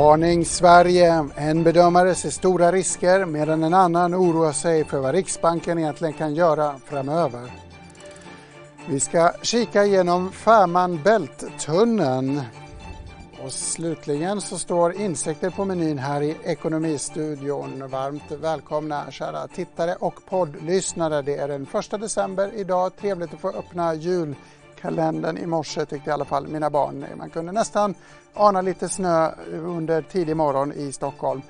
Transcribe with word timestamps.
Varning 0.00 0.44
Sverige! 0.44 1.28
En 1.36 1.64
bedömare 1.64 2.14
ser 2.14 2.30
stora 2.30 2.72
risker 2.72 3.24
medan 3.24 3.64
en 3.64 3.74
annan 3.74 4.14
oroar 4.14 4.52
sig 4.52 4.84
för 4.84 4.98
vad 4.98 5.14
Riksbanken 5.14 5.78
egentligen 5.78 6.14
kan 6.14 6.34
göra 6.34 6.74
framöver. 6.84 7.52
Vi 8.88 9.00
ska 9.00 9.32
kika 9.42 9.84
igenom 9.84 10.32
Fehmarn 10.32 11.00
Bält-tunneln. 11.04 12.40
Och 13.44 13.52
slutligen 13.52 14.40
så 14.40 14.58
står 14.58 15.00
insekter 15.00 15.50
på 15.50 15.64
menyn 15.64 15.98
här 15.98 16.22
i 16.22 16.36
Ekonomistudion. 16.44 17.88
Varmt 17.88 18.32
välkomna 18.40 19.10
kära 19.10 19.48
tittare 19.48 19.94
och 19.94 20.26
poddlyssnare. 20.28 21.22
Det 21.22 21.36
är 21.36 21.48
den 21.48 21.66
1 21.92 22.00
december 22.00 22.50
idag. 22.54 22.96
Trevligt 22.96 23.34
att 23.34 23.40
få 23.40 23.48
öppna 23.48 23.94
jul 23.94 24.34
Kalendern 24.80 25.38
i 25.38 25.46
morse 25.46 25.86
tyckte 25.86 26.10
i 26.10 26.12
alla 26.12 26.24
fall 26.24 26.46
mina 26.46 26.70
barn. 26.70 27.04
Man 27.16 27.30
kunde 27.30 27.52
nästan 27.52 27.94
ana 28.34 28.60
lite 28.62 28.88
snö 28.88 29.30
under 29.52 30.02
tidig 30.02 30.36
morgon 30.36 30.72
i 30.72 30.92
Stockholm. 30.92 31.42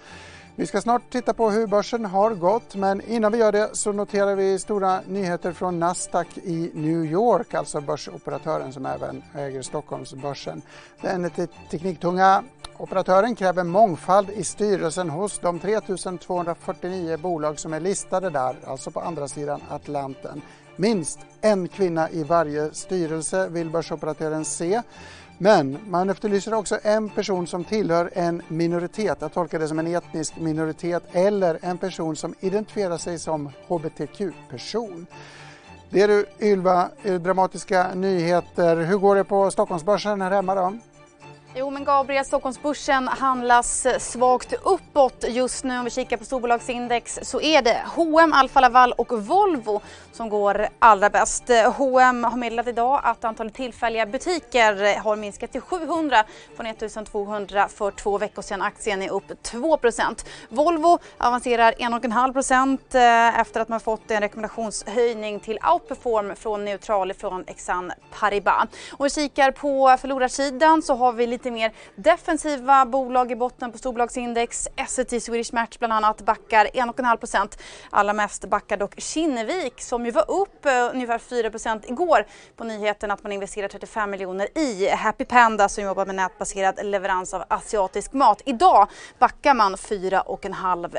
Vi 0.57 0.67
ska 0.67 0.81
snart 0.81 1.03
titta 1.11 1.35
på 1.35 1.51
hur 1.51 1.67
börsen 1.67 2.05
har 2.05 2.35
gått 2.35 2.75
men 2.75 3.01
innan 3.01 3.33
vi 3.33 3.39
gör 3.39 3.53
det 3.53 3.71
så 3.73 3.93
noterar 3.93 4.37
vi 4.37 4.59
stora 4.59 5.01
nyheter 5.07 5.53
från 5.53 5.79
Nasdaq 5.79 6.39
i 6.39 6.71
New 6.75 7.05
York, 7.05 7.55
alltså 7.55 7.81
börsoperatören 7.81 8.73
som 8.73 8.87
även 8.87 9.23
äger 9.35 9.63
Stockholmsbörsen. 9.63 10.63
Den 11.01 11.31
tekniktunga 11.71 12.43
operatören 12.81 13.35
kräver 13.35 13.65
mångfald 13.65 14.31
i 14.31 14.45
styrelsen 14.45 15.11
hos 15.11 15.39
de 15.39 15.59
3249 15.59 17.17
bolag 17.17 17.59
som 17.59 17.73
är 17.73 17.81
listade 17.81 18.31
där, 18.31 18.57
alltså 18.67 18.91
på 18.91 19.01
andra 19.01 19.29
sidan 19.29 19.61
Atlanten. 19.69 20.43
Minst 20.77 21.19
en 21.41 21.69
kvinna 21.69 22.11
i 22.11 22.25
varje 22.25 22.75
styrelse 22.75 23.49
vill 23.49 23.71
börsoperatören 23.71 24.45
se. 24.45 24.83
Men 25.39 25.79
man 25.89 26.11
efterlyser 26.11 26.55
också 26.55 26.79
en 26.83 27.09
person 27.09 27.47
som 27.47 27.65
tillhör 27.65 28.11
en 28.15 28.43
minoritet, 28.49 29.19
jag 29.21 29.33
tolkar 29.33 29.59
det 29.59 29.69
som 29.69 29.79
en 29.79 29.87
etnisk 29.87 30.37
minoritet, 30.37 31.03
eller 31.13 31.59
en 31.63 31.79
person 31.79 32.17
som 32.17 32.35
identifierar 32.41 32.99
sig 32.99 33.19
som 33.19 33.51
hbtq-person. 33.69 35.07
Det 35.91 36.03
är 36.03 36.09
du 36.09 36.27
Ylva, 36.41 36.89
eh, 37.03 37.15
dramatiska 37.15 37.95
nyheter. 37.95 38.77
Hur 38.77 38.99
går 38.99 39.17
det 39.17 39.25
på 39.25 39.51
Stockholmsbörsen 39.51 40.23
här 40.23 40.31
hemma 40.31 40.55
då? 40.55 40.73
Jo 41.55 41.71
men 41.71 41.85
Gabriel, 41.85 42.25
Stockholmsbörsen 42.25 43.09
handlas 43.09 43.87
svagt 43.99 44.53
uppåt 44.53 45.25
just 45.29 45.65
nu. 45.65 45.79
Om 45.79 45.85
vi 45.85 45.91
kikar 45.91 46.17
på 46.17 46.25
storbolagsindex 46.25 47.19
så 47.23 47.41
är 47.41 47.63
det 47.63 47.83
H&M, 47.87 48.33
Alfa 48.33 48.61
Laval 48.61 48.93
och 48.93 49.27
Volvo 49.27 49.81
som 50.13 50.29
går 50.29 50.69
allra 50.79 51.11
bäst. 51.11 51.45
H&M 51.77 52.25
har 52.25 52.37
meddelat 52.37 52.67
idag 52.67 53.01
att 53.05 53.25
antalet 53.25 53.55
tillfälliga 53.55 54.07
butiker 54.07 55.01
har 55.01 55.17
minskat 55.17 55.53
till 55.53 55.61
700 55.61 56.25
från 56.57 56.67
1200 56.67 57.69
för 57.69 57.91
två 57.91 58.19
veckor 58.19 58.43
sedan. 58.43 58.63
Aktien 58.63 59.03
är 59.03 59.11
upp 59.11 59.31
2% 59.31 60.27
Volvo 60.49 60.99
avancerar 61.19 61.73
1,5 61.73 62.79
eh, 62.95 63.41
efter 63.41 63.61
att 63.61 63.69
man 63.69 63.81
fått 63.81 64.11
en 64.11 64.21
rekommendationshöjning 64.21 65.41
till 65.41 65.59
outperform 65.73 66.37
från 66.37 66.65
neutral 66.65 67.15
från 67.15 67.45
Exxon 67.47 67.93
Paribas. 68.21 68.69
Om 68.93 69.05
vi 69.05 69.11
kikar 69.11 69.51
på 69.51 69.97
förlorarsidan 70.01 70.83
så 70.83 70.95
har 70.95 71.13
vi 71.13 71.27
lite 71.41 71.51
mer 71.51 71.73
defensiva 71.97 72.87
bolag 72.87 73.33
i 73.33 73.37
botten 73.37 73.73
på 73.73 73.79
storbolagsindex. 73.79 74.69
Essity 74.77 75.21
Swedish 75.21 75.55
Match 75.55 75.79
bland 75.79 75.93
annat 75.93 76.23
backar 76.23 76.67
1,5 76.67 77.59
Allra 77.91 78.13
mest 78.13 78.45
backar 78.45 78.77
dock 78.77 79.01
Kinnevik 79.01 79.81
som 79.81 80.05
ju 80.07 80.11
var 80.11 80.31
upp 80.31 80.67
eh, 80.67 80.91
ungefär 80.95 81.19
4 81.19 81.51
igår 81.89 82.27
på 82.57 82.65
nyheten 82.65 83.11
att 83.11 83.23
man 83.23 83.33
investerar 83.33 83.69
35 83.69 84.11
miljoner 84.11 84.59
i 84.59 84.89
Happy 84.89 85.25
Panda 85.25 85.69
som 85.69 85.85
jobbar 85.85 86.07
med 86.07 86.15
nätbaserad 86.15 86.81
leverans 86.83 87.35
av 87.35 87.45
asiatisk 87.49 88.13
mat. 88.13 88.43
Idag 88.45 88.89
backar 89.19 89.55
man 89.55 89.75
4,5 89.75 90.97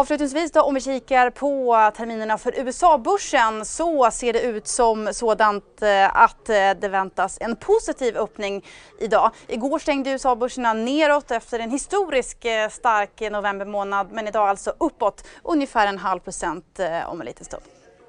Avslutningsvis 0.00 0.52
då 0.52 0.60
om 0.60 0.74
vi 0.74 0.80
kikar 0.80 1.30
på 1.30 1.74
terminerna 1.96 2.38
för 2.38 2.58
USA-börsen 2.58 3.64
så 3.64 4.10
ser 4.10 4.32
det 4.32 4.42
ut 4.42 4.66
som 4.66 5.08
sådant 5.12 5.82
eh, 5.82 6.16
att 6.16 6.48
eh, 6.48 6.54
det 6.54 6.88
väntas 6.88 7.38
en 7.40 7.56
positiv 7.56 8.16
öppning 8.16 8.64
idag. 8.98 9.30
Igår 9.46 9.78
stängde 9.78 10.10
USA-börserna 10.10 10.72
neråt 10.72 11.30
efter 11.30 11.58
en 11.58 11.70
historisk 11.70 12.44
eh, 12.44 12.68
stark 12.68 13.20
november 13.30 13.66
månad 13.66 14.12
men 14.12 14.28
idag 14.28 14.48
alltså 14.48 14.72
uppåt 14.78 15.24
ungefär 15.42 15.86
en 15.86 15.98
halv 15.98 16.20
procent 16.20 16.80
om 17.06 17.20
en 17.20 17.26
liten 17.26 17.44
stund. 17.44 17.62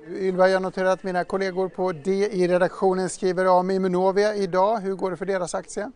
Ylva, 0.07 0.49
jag 0.49 0.61
noterar 0.61 0.89
att 0.89 1.03
mina 1.03 1.23
kollegor 1.23 1.69
på 1.69 1.91
DI-redaktionen 1.91 3.09
skriver 3.09 3.47
om 3.47 3.71
Immunovia 3.71 4.35
idag. 4.35 4.77
Hur 4.77 4.95
går 4.95 5.11
det 5.11 5.17
för 5.17 5.25
deras 5.25 5.55
aktie? 5.55 5.91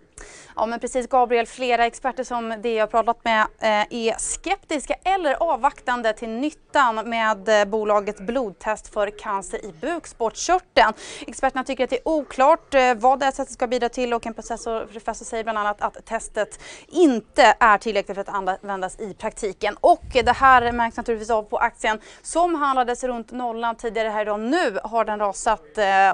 Ja 0.55 0.65
men 0.65 0.79
precis 0.79 1.07
Gabriel, 1.07 1.47
flera 1.47 1.85
experter 1.85 2.23
som 2.23 2.55
det 2.61 2.73
jag 2.73 2.91
pratat 2.91 3.25
med 3.25 3.41
eh, 3.41 3.85
är 3.89 4.17
skeptiska 4.19 4.93
eller 5.03 5.33
avvaktande 5.33 6.13
till 6.13 6.29
nyttan 6.29 7.09
med 7.09 7.49
eh, 7.49 7.65
bolagets 7.65 8.21
blodtest 8.21 8.93
för 8.93 9.19
cancer 9.19 9.65
i 9.65 9.73
bukspottkörteln. 9.81 10.93
Experterna 11.27 11.63
tycker 11.63 11.83
att 11.83 11.89
det 11.89 11.95
är 11.95 12.07
oklart 12.07 12.73
eh, 12.73 12.93
vad 12.95 13.19
det 13.19 13.25
här 13.25 13.31
testet 13.31 13.53
ska 13.53 13.67
bidra 13.67 13.89
till 13.89 14.13
och 14.13 14.25
en 14.25 14.33
professor, 14.33 14.85
professor 14.85 15.25
säger 15.25 15.43
bland 15.43 15.57
annat 15.57 15.81
att 15.81 16.05
testet 16.05 16.59
inte 16.87 17.55
är 17.59 17.77
tillräckligt 17.77 18.15
för 18.15 18.21
att 18.21 18.29
användas 18.29 18.99
i 18.99 19.13
praktiken. 19.13 19.77
Och 19.81 20.05
det 20.13 20.35
här 20.35 20.71
märks 20.71 20.97
naturligtvis 20.97 21.29
av 21.29 21.43
på 21.43 21.57
aktien 21.57 21.99
som 22.21 22.55
handlades 22.55 23.03
runt 23.03 23.31
nollan 23.31 23.75
tidigare 23.75 24.09
här 24.09 24.21
idag. 24.21 24.39
Nu 24.39 24.79
har 24.83 25.05
den 25.05 25.19
rasat 25.19 25.61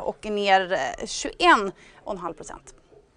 och 0.02 0.26
är 0.26 0.32
ner 0.32 0.78
21,5 1.06 2.34
procent. 2.34 2.76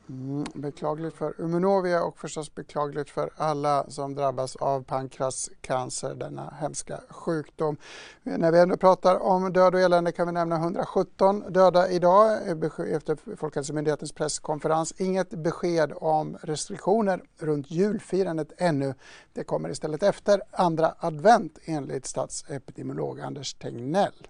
Mm, 0.09 0.45
beklagligt 0.55 1.17
för 1.17 1.35
Umunovia 1.39 2.03
och 2.03 2.19
förstås 2.19 2.55
beklagligt 2.55 3.11
för 3.11 3.31
alla 3.37 3.91
som 3.91 4.15
drabbas 4.15 4.57
av 4.57 4.83
pankrascancer, 4.83 6.15
denna 6.15 6.55
hemska 6.61 7.01
sjukdom. 7.11 7.77
När 8.23 8.53
vi 8.53 8.59
ändå 8.59 8.77
pratar 8.77 9.23
om 9.23 9.53
död 9.53 9.75
och 9.75 9.81
elände 9.81 10.13
kan 10.13 10.27
vi 10.27 10.33
nämna 10.33 10.57
117 10.57 11.45
döda 11.49 11.91
idag 11.91 12.49
efter 12.95 13.37
Folkhälsomyndighetens 13.37 14.13
presskonferens. 14.13 14.95
Inget 14.97 15.31
besked 15.31 15.93
om 15.97 16.37
restriktioner 16.43 17.23
runt 17.39 17.71
julfirandet 17.71 18.53
ännu. 18.59 18.95
Det 19.33 19.45
kommer 19.45 19.69
istället 19.69 20.03
efter 20.03 20.43
andra 20.51 20.95
advent 20.99 21.59
enligt 21.65 22.07
statsepidemiolog 22.07 23.21
Anders 23.21 23.55
Tegnell. 23.55 24.29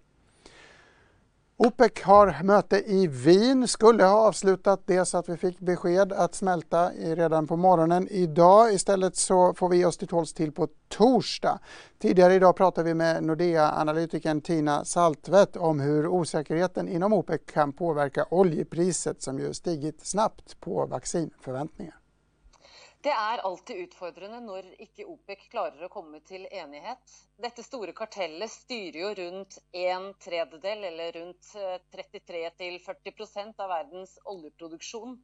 OPEC 1.57 2.03
har 2.03 2.43
möte 2.43 2.77
i 2.77 3.07
Wien, 3.07 3.69
skulle 3.69 4.05
ha 4.05 4.29
avslutat 4.29 4.83
det 4.87 5.05
så 5.05 5.19
att 5.19 5.29
vi 5.29 5.37
fick 5.37 5.61
besked 5.61 6.13
att 6.13 6.35
smälta 6.35 6.91
redan 6.91 7.47
på 7.47 7.57
morgonen 7.57 8.09
idag. 8.11 8.73
Istället 8.73 9.17
så 9.17 9.55
får 9.55 9.69
vi 9.69 9.85
oss 9.85 9.97
till 9.97 10.09
tåls 10.09 10.33
till 10.33 10.53
på 10.53 10.69
torsdag. 10.89 11.59
Tidigare 11.99 12.35
idag 12.35 12.57
pratade 12.57 12.89
vi 12.89 12.95
med 12.95 13.23
Nordea-analytikern 13.23 14.41
Tina 14.41 14.85
Saltvedt 14.85 15.57
om 15.57 15.81
hur 15.81 16.07
osäkerheten 16.07 16.89
inom 16.89 17.13
OPEC 17.13 17.41
kan 17.53 17.73
påverka 17.73 18.27
oljepriset 18.31 19.23
som 19.23 19.39
ju 19.39 19.55
stigit 19.55 20.07
snabbt 20.07 20.61
på 20.61 20.87
vaccinförväntningar. 20.87 22.04
Det 23.05 23.11
är 23.11 23.39
alltid 23.39 23.77
utfordrende 23.77 24.39
når 24.41 24.69
ikke 24.81 25.05
OPEC 25.13 25.43
klarer 25.53 25.83
å 25.85 25.91
komme 25.93 26.23
til 26.25 26.47
enighet. 26.49 27.03
Dette 27.37 27.61
store 27.61 27.93
kartellet 27.93 28.49
styrer 28.49 28.97
jo 28.97 29.11
rundt 29.19 29.59
en 29.77 30.07
tredjedel, 30.25 30.87
eller 30.89 31.13
rundt 31.19 31.51
33-40 31.93 33.13
eh, 33.43 33.53
av 33.61 33.69
verdens 33.75 34.17
oljeproduksjon. 34.33 35.19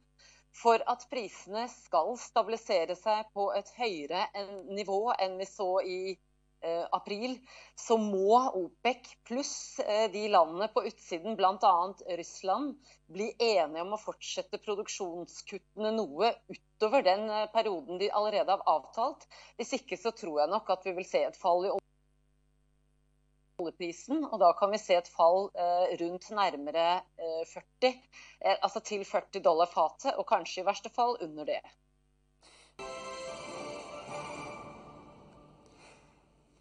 For 0.61 0.85
at 0.93 1.07
prisene 1.09 1.65
skal 1.73 2.13
stabilisere 2.21 2.99
seg 3.01 3.33
på 3.33 3.49
et 3.57 3.73
høyere 3.79 4.27
nivå 4.69 5.01
enn 5.17 5.41
vi 5.41 5.49
så 5.49 5.71
i 5.81 5.99
eh, 6.13 6.85
april, 7.01 7.37
så 7.73 7.97
må 7.97 8.43
OPEC 8.61 9.15
pluss 9.25 9.55
eh, 9.81 10.05
de 10.13 10.27
landene 10.29 10.69
på 10.69 10.85
utsiden, 10.85 11.33
bl.a. 11.33 11.77
Russland, 12.21 12.75
bli 13.09 13.33
enige 13.39 13.89
om 13.89 13.97
å 13.97 14.05
fortsette 14.05 14.61
produksjonskuttene 14.69 15.97
noe 15.97 16.35
utover 16.81 17.03
den 17.03 17.29
eh, 17.29 17.45
perioden 17.53 17.97
de 17.97 18.11
allerede 18.13 18.51
har 18.51 18.63
avtalt. 18.65 19.27
Hvis 19.57 19.73
ikke 19.73 19.97
så 19.97 20.11
tror 20.11 20.39
jeg 20.39 20.49
nok 20.49 20.69
at 20.69 20.85
vi 20.85 20.95
vil 20.97 21.05
se 21.05 21.21
et 21.27 21.37
fall 21.37 21.65
i 21.67 21.73
oljeprisen, 23.61 24.25
og 24.25 24.39
da 24.41 24.51
kan 24.57 24.73
vi 24.73 24.81
se 24.81 24.97
et 24.97 25.11
fall 25.13 25.51
eh, 25.53 25.93
rundt 26.01 26.31
nærmere 26.33 26.87
eh, 27.21 27.45
40, 27.53 27.93
altså 28.57 28.79
til 28.79 29.05
40 29.05 29.43
dollar 29.45 29.69
fatet, 29.69 30.15
og 30.17 30.25
kanskje 30.25 30.63
i 30.63 30.65
verste 30.65 30.89
fall 30.89 31.17
under 31.21 31.45
det. 31.53 31.61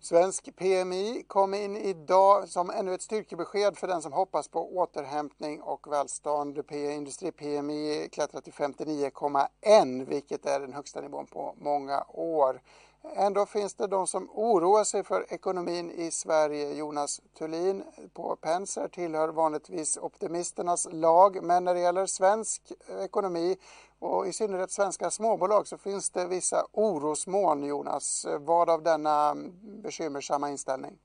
Svensk 0.02 0.56
PMI 0.56 1.24
kom 1.26 1.54
in 1.54 1.76
idag 1.76 2.48
som 2.48 2.70
ännu 2.70 2.94
ett 2.94 3.02
styrkebesked 3.02 3.76
för 3.78 3.86
den 3.86 4.02
som 4.02 4.12
hoppas 4.12 4.48
på 4.48 4.76
återhämtning 4.76 5.60
och 5.60 5.92
välstånd. 5.92 6.58
Industri-PMI 6.70 8.08
klättrar 8.12 8.40
till 8.40 8.52
59,1 8.52 10.04
vilket 10.06 10.46
är 10.46 10.60
den 10.60 10.72
högsta 10.72 11.00
nivån 11.00 11.26
på 11.26 11.54
många 11.58 12.04
år. 12.08 12.60
Ändå 13.02 13.46
finns 13.46 13.74
det 13.74 13.86
de 13.86 14.06
som 14.06 14.30
oroar 14.30 14.84
sig 14.84 15.04
för 15.04 15.32
ekonomin 15.32 15.90
i 15.90 16.10
Sverige. 16.10 16.74
Jonas 16.74 17.20
Thulin 17.38 17.84
på 18.14 18.36
Penser 18.36 18.88
tillhör 18.88 19.28
vanligtvis 19.28 19.96
optimisternas 19.96 20.88
lag, 20.92 21.42
men 21.42 21.64
när 21.64 21.74
det 21.74 21.80
gäller 21.80 22.06
svensk 22.06 22.72
ekonomi 23.04 23.56
och 23.98 24.26
i 24.26 24.32
synnerhet 24.32 24.70
svenska 24.70 25.10
småbolag 25.10 25.66
så 25.66 25.78
finns 25.78 26.10
det 26.10 26.26
vissa 26.26 26.66
orosmoln, 26.72 27.64
Jonas. 27.64 28.26
Vad 28.40 28.70
av 28.70 28.82
denna 28.82 29.34
bekymmersamma 29.62 30.50
inställning? 30.50 30.98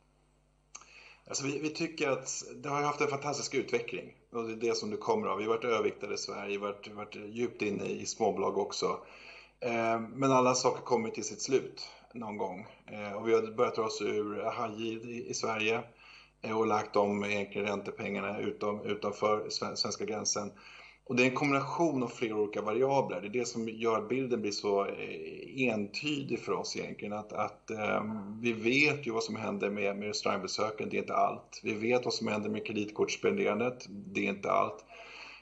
Alltså 1.27 1.43
vi, 1.45 1.59
vi, 1.59 1.69
tycker 1.69 2.09
att 2.09 2.43
det 2.55 2.69
har 2.69 2.81
haft 2.81 3.01
en 3.01 3.07
fantastisk 3.07 3.53
utveckling 3.53 4.15
och 4.31 4.43
det 4.43 4.53
är 4.53 4.69
det 4.69 4.77
som 4.77 4.91
det 4.91 4.97
kommer 4.97 5.27
av. 5.27 5.37
Vi 5.37 5.43
har 5.43 5.49
varit 5.49 5.63
överviktade 5.63 6.13
i 6.13 6.17
Sverige, 6.17 6.47
vi 6.47 6.57
varit, 6.57 6.87
varit 6.87 7.15
djupt 7.15 7.61
inne 7.61 7.85
i 7.85 8.05
småbolag 8.05 8.57
också. 8.57 8.97
Eh, 9.65 9.99
men 9.99 10.31
alla 10.31 10.55
saker 10.55 10.81
kommer 10.81 11.09
till 11.09 11.23
sitt 11.23 11.41
slut 11.41 11.87
någon 12.13 12.37
gång 12.37 12.67
eh, 12.91 13.13
och 13.13 13.27
vi 13.27 13.33
har 13.33 13.55
börjat 13.55 13.75
dra 13.75 13.83
oss 13.83 14.01
ur 14.01 14.35
high 14.35 14.81
yield 14.81 15.05
i, 15.05 15.33
Sverige 15.33 15.81
eh, 16.41 16.57
och 16.57 16.67
lagt 16.67 16.93
de 16.93 17.23
räntepengarna 17.23 18.39
utom, 18.39 18.81
utanför 18.85 19.49
svenska 19.49 20.05
gränsen. 20.05 20.51
Och 21.07 21.15
det 21.15 21.23
är 21.23 21.29
en 21.29 21.35
kombination 21.35 22.03
av 22.03 22.07
flera 22.07 22.35
olika 22.35 22.61
variabler. 22.61 23.21
Det 23.21 23.27
är 23.27 23.39
det 23.39 23.45
som 23.45 23.69
gör 23.69 23.97
att 23.97 24.09
bilden 24.09 24.41
blir 24.41 24.51
så 24.51 24.87
entydig 25.57 26.39
för 26.39 26.51
oss 26.51 26.75
egentligen. 26.75 27.13
Att, 27.13 27.33
att 27.33 27.71
um, 27.99 28.39
vi 28.41 28.53
vet 28.53 29.07
ju 29.07 29.11
vad 29.11 29.23
som 29.23 29.35
händer 29.35 29.69
med, 29.69 29.97
med 29.97 30.07
restaurangbesöken, 30.07 30.89
det 30.89 30.97
är 30.97 31.01
inte 31.01 31.15
allt. 31.15 31.61
Vi 31.63 31.73
vet 31.73 32.05
vad 32.05 32.13
som 32.13 32.27
händer 32.27 32.49
med 32.49 32.65
kreditkortsspenderandet, 32.65 33.85
det 33.89 34.25
är 34.25 34.29
inte 34.29 34.51
allt. 34.51 34.85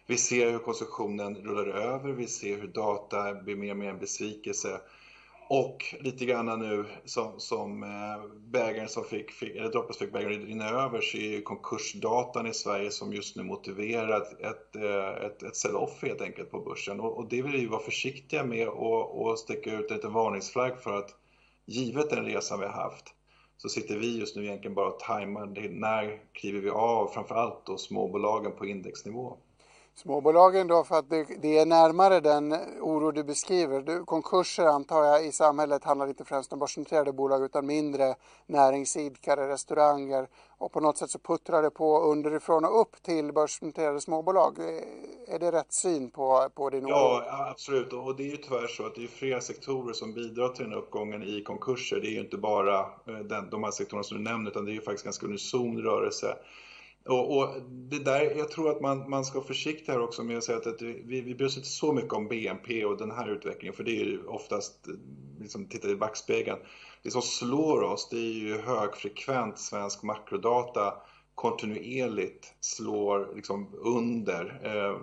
Vi 0.07 0.17
ser 0.17 0.51
hur 0.51 0.59
konsumtionen 0.59 1.35
rullar 1.35 1.67
över, 1.67 2.11
vi 2.11 2.27
ser 2.27 2.57
hur 2.57 2.67
data 2.67 3.33
blir 3.33 3.55
mer 3.55 3.71
och 3.71 3.77
mer 3.77 3.89
en 3.89 3.99
besvikelse. 3.99 4.81
Och 5.49 5.95
lite 5.99 6.25
grann 6.25 6.59
nu 6.59 6.85
som, 7.05 7.39
som 7.39 7.83
eh, 7.83 8.39
bägaren 8.39 8.89
som 8.89 9.03
fick, 9.03 9.31
fick 9.31 9.55
eller 9.55 9.69
droppet 9.69 9.95
fick 9.95 10.11
bägaren 10.11 10.45
rinna 10.45 10.69
över 10.69 11.01
så 11.01 11.17
är 11.17 11.29
ju 11.29 11.41
konkursdatan 11.41 12.47
i 12.47 12.53
Sverige 12.53 12.91
som 12.91 13.13
just 13.13 13.35
nu 13.35 13.43
motiverar 13.43 14.21
ett, 14.21 14.39
ett, 14.41 14.75
eh, 14.75 15.25
ett, 15.25 15.43
ett 15.43 15.55
sell-off 15.55 16.01
helt 16.01 16.21
enkelt 16.21 16.51
på 16.51 16.59
börsen. 16.59 16.99
Och, 16.99 17.17
och 17.17 17.29
det 17.29 17.41
vill 17.41 17.51
vi 17.51 17.65
vara 17.65 17.81
försiktiga 17.81 18.43
med 18.43 18.67
och, 18.67 19.21
och 19.21 19.39
sticka 19.39 19.73
ut 19.73 19.91
en 19.91 19.97
liten 19.97 20.13
varningsflagg 20.13 20.83
för 20.83 20.97
att 20.97 21.09
givet 21.65 22.09
den 22.09 22.25
resan 22.25 22.59
vi 22.59 22.65
har 22.65 22.73
haft 22.73 23.13
så 23.57 23.69
sitter 23.69 23.97
vi 23.97 24.19
just 24.19 24.35
nu 24.35 24.45
egentligen 24.45 24.75
bara 24.75 24.87
och 24.87 24.99
tajmar 24.99 25.69
när 25.69 26.21
kliver 26.33 26.59
vi 26.59 26.69
av 26.69 27.07
framförallt 27.07 27.65
då 27.65 27.77
småbolagen 27.77 28.51
på 28.51 28.65
indexnivå 28.65 29.37
småbolagen 29.95 30.67
då 30.67 30.83
för 30.83 30.95
att 30.95 31.09
det, 31.09 31.27
det, 31.41 31.57
är 31.57 31.65
närmare 31.65 32.19
den 32.19 32.53
oro 32.81 33.11
du 33.11 33.23
beskriver. 33.23 33.81
Du, 33.81 34.03
konkurser 34.05 34.65
antar 34.65 35.03
jag 35.03 35.25
i 35.25 35.31
samhället 35.31 35.83
handlar 35.83 36.07
inte 36.07 36.25
främst 36.25 36.53
om 36.53 36.59
börsnoterade 36.59 37.13
bolag 37.13 37.43
utan 37.43 37.65
mindre 37.65 38.15
näringsidkare, 38.45 39.47
restauranger 39.47 40.27
och 40.57 40.71
på 40.71 40.79
något 40.79 40.97
sätt 40.97 41.09
så 41.09 41.19
puttrar 41.19 41.61
det 41.61 41.69
på 41.69 41.99
underifrån 41.99 42.65
och 42.65 42.81
upp 42.81 43.03
till 43.03 43.33
börsnoterade 43.33 44.01
småbolag. 44.01 44.59
Är 45.27 45.39
det 45.39 45.51
rätt 45.51 45.73
syn 45.73 46.09
på, 46.11 46.49
på 46.55 46.69
din 46.69 46.85
oro? 46.85 46.89
Ja, 46.89 47.47
absolut. 47.51 47.93
Och 47.93 48.15
det 48.15 48.23
är 48.23 48.31
ju 48.31 48.37
tyvärr 48.37 48.67
så 48.67 48.85
att 48.85 48.95
det 48.95 49.03
är 49.03 49.07
flera 49.07 49.41
sektorer 49.41 49.93
som 49.93 50.13
bidrar 50.13 50.49
till 50.49 50.63
den 50.63 50.73
här 50.73 50.79
uppgången 50.79 51.23
i 51.23 51.43
konkurser. 51.43 51.99
Det 52.01 52.07
är 52.07 52.11
ju 52.11 52.19
inte 52.19 52.37
bara 52.37 52.79
eh, 52.79 53.19
den, 53.23 53.49
de 53.49 53.63
här 53.63 53.71
sektorerna 53.71 54.03
som 54.03 54.17
du 54.17 54.23
nämner 54.23 54.51
utan 54.51 54.65
det 54.65 54.71
är 54.71 54.73
ju 54.73 54.81
faktiskt 54.81 55.03
ganska 55.03 55.25
unison 55.25 55.81
rörelse. 55.81 56.37
Och, 57.05 57.37
och, 57.37 57.61
det 57.69 57.99
där, 57.99 58.37
jag 58.37 58.51
tror 58.51 58.71
att 58.71 58.81
man, 58.81 59.09
man 59.09 59.25
ska 59.25 59.37
vara 59.39 59.47
försiktig 59.47 59.93
här 59.93 60.01
också 60.01 60.23
med 60.23 60.37
att 60.37 60.43
säga 60.43 60.57
att, 60.57 60.81
vi, 60.81 61.21
vi 61.21 61.35
bryr 61.35 61.47
oss 61.47 61.57
inte 61.57 61.69
så 61.69 61.93
mycket 61.93 62.13
om 62.13 62.27
BNP 62.27 62.85
och 62.85 62.97
den 62.97 63.11
här 63.11 63.29
utvecklingen, 63.29 63.73
för 63.73 63.83
det 63.83 63.91
är 63.91 64.05
ju 64.05 64.25
oftast, 64.25 64.87
liksom, 65.39 65.65
titta 65.65 65.89
i 65.89 65.95
backspegeln, 65.95 66.59
det 67.03 67.11
som 67.11 67.21
slår 67.21 67.81
oss 67.81 68.09
det 68.09 68.17
är 68.17 68.33
ju 68.33 68.57
högfrekvent 68.57 69.59
svensk 69.59 70.03
makrodata 70.03 70.93
kontinuerligt 71.35 72.53
slår 72.59 73.35
liksom 73.35 73.75
under, 73.83 74.61
eh, 74.63 74.97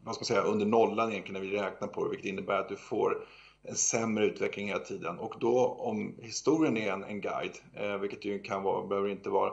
vad 0.00 0.14
ska 0.14 0.22
man 0.22 0.26
säga, 0.26 0.42
under 0.42 0.66
nollan 0.66 1.12
egentligen 1.12 1.42
när 1.42 1.50
vi 1.50 1.56
räknar 1.56 1.88
på 1.88 2.04
det, 2.04 2.10
vilket 2.10 2.26
innebär 2.26 2.60
att 2.60 2.68
du 2.68 2.76
får 2.76 3.26
en 3.62 3.74
sämre 3.74 4.26
utveckling 4.26 4.68
hela 4.68 4.80
tiden. 4.80 5.18
Och 5.18 5.34
då 5.40 5.66
om 5.66 6.14
historien 6.18 6.76
är 6.76 6.92
en, 6.92 7.04
en 7.04 7.20
guide, 7.20 7.58
eh, 7.74 7.96
vilket 7.96 8.24
ju 8.24 8.42
kan 8.42 8.62
vara, 8.62 8.86
behöver 8.86 9.08
inte 9.08 9.30
vara, 9.30 9.52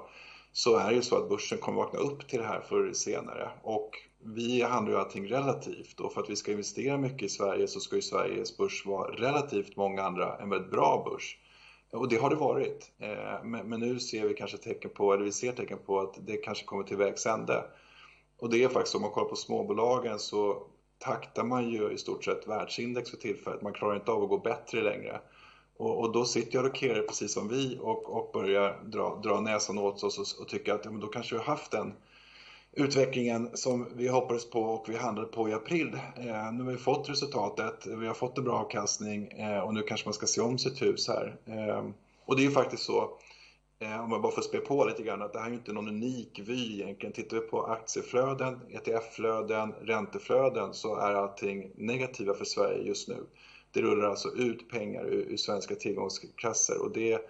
så 0.53 0.77
är 0.77 0.89
det 0.89 0.95
ju 0.95 1.01
så 1.01 1.17
att 1.17 1.29
börsen 1.29 1.57
kommer 1.57 1.77
vakna 1.77 1.99
upp 1.99 2.27
till 2.27 2.39
det 2.39 2.45
här 2.45 2.61
förr 2.61 2.83
eller 2.83 2.93
senare. 2.93 3.51
Och 3.63 3.89
vi 4.25 4.61
handlar 4.61 4.93
ju 4.93 4.99
allting 4.99 5.27
relativt 5.27 5.99
och 5.99 6.13
för 6.13 6.21
att 6.21 6.29
vi 6.29 6.35
ska 6.35 6.51
investera 6.51 6.97
mycket 6.97 7.23
i 7.23 7.29
Sverige 7.29 7.67
så 7.67 7.79
ska 7.79 7.95
ju 7.95 8.01
Sveriges 8.01 8.57
börs 8.57 8.85
vara 8.85 9.11
relativt 9.11 9.75
många 9.75 10.03
andra 10.03 10.37
en 10.37 10.49
väldigt 10.49 10.71
bra 10.71 11.03
börs. 11.09 11.37
Och 11.91 12.09
det 12.09 12.17
har 12.17 12.29
det 12.29 12.35
varit. 12.35 12.91
Eh, 12.99 13.43
men 13.43 13.79
nu 13.79 13.99
ser 13.99 14.27
vi 14.27 14.33
kanske 14.33 14.57
tecken 14.57 14.91
på, 14.91 15.13
eller 15.13 15.23
vi 15.23 15.31
ser 15.31 15.51
tecken 15.51 15.79
på 15.85 15.99
att 15.99 16.27
det 16.27 16.37
kanske 16.37 16.65
kommer 16.65 16.83
till 16.83 16.97
vägs 16.97 17.25
ände. 17.25 17.63
Och 18.39 18.49
det 18.49 18.63
är 18.63 18.69
faktiskt 18.69 18.95
om 18.95 19.01
man 19.01 19.11
kollar 19.11 19.29
på 19.29 19.35
småbolagen 19.35 20.19
så 20.19 20.67
taktar 20.97 21.43
man 21.43 21.69
ju 21.69 21.91
i 21.91 21.97
stort 21.97 22.23
sett 22.23 22.47
världsindex 22.47 23.09
för 23.09 23.17
tillfället. 23.17 23.61
Man 23.61 23.73
klarar 23.73 23.95
inte 23.95 24.11
av 24.11 24.23
att 24.23 24.29
gå 24.29 24.37
bättre 24.37 24.81
längre. 24.81 25.21
Och, 25.77 25.99
och 25.99 26.11
då 26.11 26.25
sitter 26.25 26.55
jag 26.57 26.65
och 26.65 26.75
kerar 26.75 27.01
precis 27.01 27.33
som 27.33 27.47
vi 27.47 27.77
och, 27.81 28.17
och 28.17 28.31
börjar 28.33 28.83
dra, 28.83 29.19
dra 29.23 29.39
näsan 29.39 29.77
åt 29.77 30.03
oss 30.03 30.19
och, 30.19 30.41
och 30.41 30.47
tycker 30.49 30.73
att 30.73 30.85
ja, 30.85 30.91
men 30.91 30.99
då 30.99 31.07
kanske 31.07 31.35
vi 31.35 31.39
har 31.39 31.45
haft 31.45 31.71
den 31.71 31.93
utvecklingen 32.75 33.49
som 33.53 33.87
vi 33.95 34.07
hoppades 34.07 34.49
på 34.49 34.61
och 34.61 34.89
vi 34.89 34.97
handlade 34.97 35.27
på 35.27 35.49
i 35.49 35.53
april. 35.53 35.93
Eh, 36.17 36.51
nu 36.51 36.63
har 36.63 36.71
vi 36.71 36.77
fått 36.77 37.09
resultatet, 37.09 37.87
vi 37.87 38.07
har 38.07 38.13
fått 38.13 38.37
en 38.37 38.43
bra 38.43 38.53
avkastning 38.53 39.27
eh, 39.27 39.59
och 39.59 39.73
nu 39.73 39.81
kanske 39.81 40.07
man 40.07 40.13
ska 40.13 40.25
se 40.25 40.41
om 40.41 40.57
sitt 40.57 40.81
hus 40.81 41.07
här. 41.07 41.35
Eh, 41.45 41.85
och 42.25 42.35
det 42.35 42.41
är 42.41 42.45
ju 42.45 42.51
faktiskt 42.51 42.83
så, 42.83 43.17
eh, 43.79 44.03
om 44.03 44.09
man 44.09 44.21
bara 44.21 44.31
får 44.31 44.41
spä 44.41 44.57
på 44.57 44.85
lite 44.85 45.03
grann, 45.03 45.21
att 45.21 45.33
det 45.33 45.39
här 45.39 45.49
är 45.49 45.53
inte 45.53 45.73
någon 45.73 45.87
unik 45.87 46.41
vy 46.43 46.81
egentligen. 46.81 47.13
Tittar 47.13 47.37
vi 47.37 47.47
på 47.47 47.63
aktieflöden, 47.63 48.59
ETF-flöden, 48.71 49.73
ränteflöden 49.81 50.73
så 50.73 50.95
är 50.95 51.13
allting 51.13 51.71
negativa 51.75 52.33
för 52.33 52.45
Sverige 52.45 52.83
just 52.83 53.07
nu. 53.07 53.17
Det 53.73 53.81
rullar 53.81 54.09
alltså 54.09 54.35
ut 54.35 54.69
pengar 54.69 55.05
ur, 55.05 55.25
ur 55.29 55.37
svenska 55.37 55.75
tillgångskassor 55.75 56.81
och 56.81 56.91
det, 56.93 57.21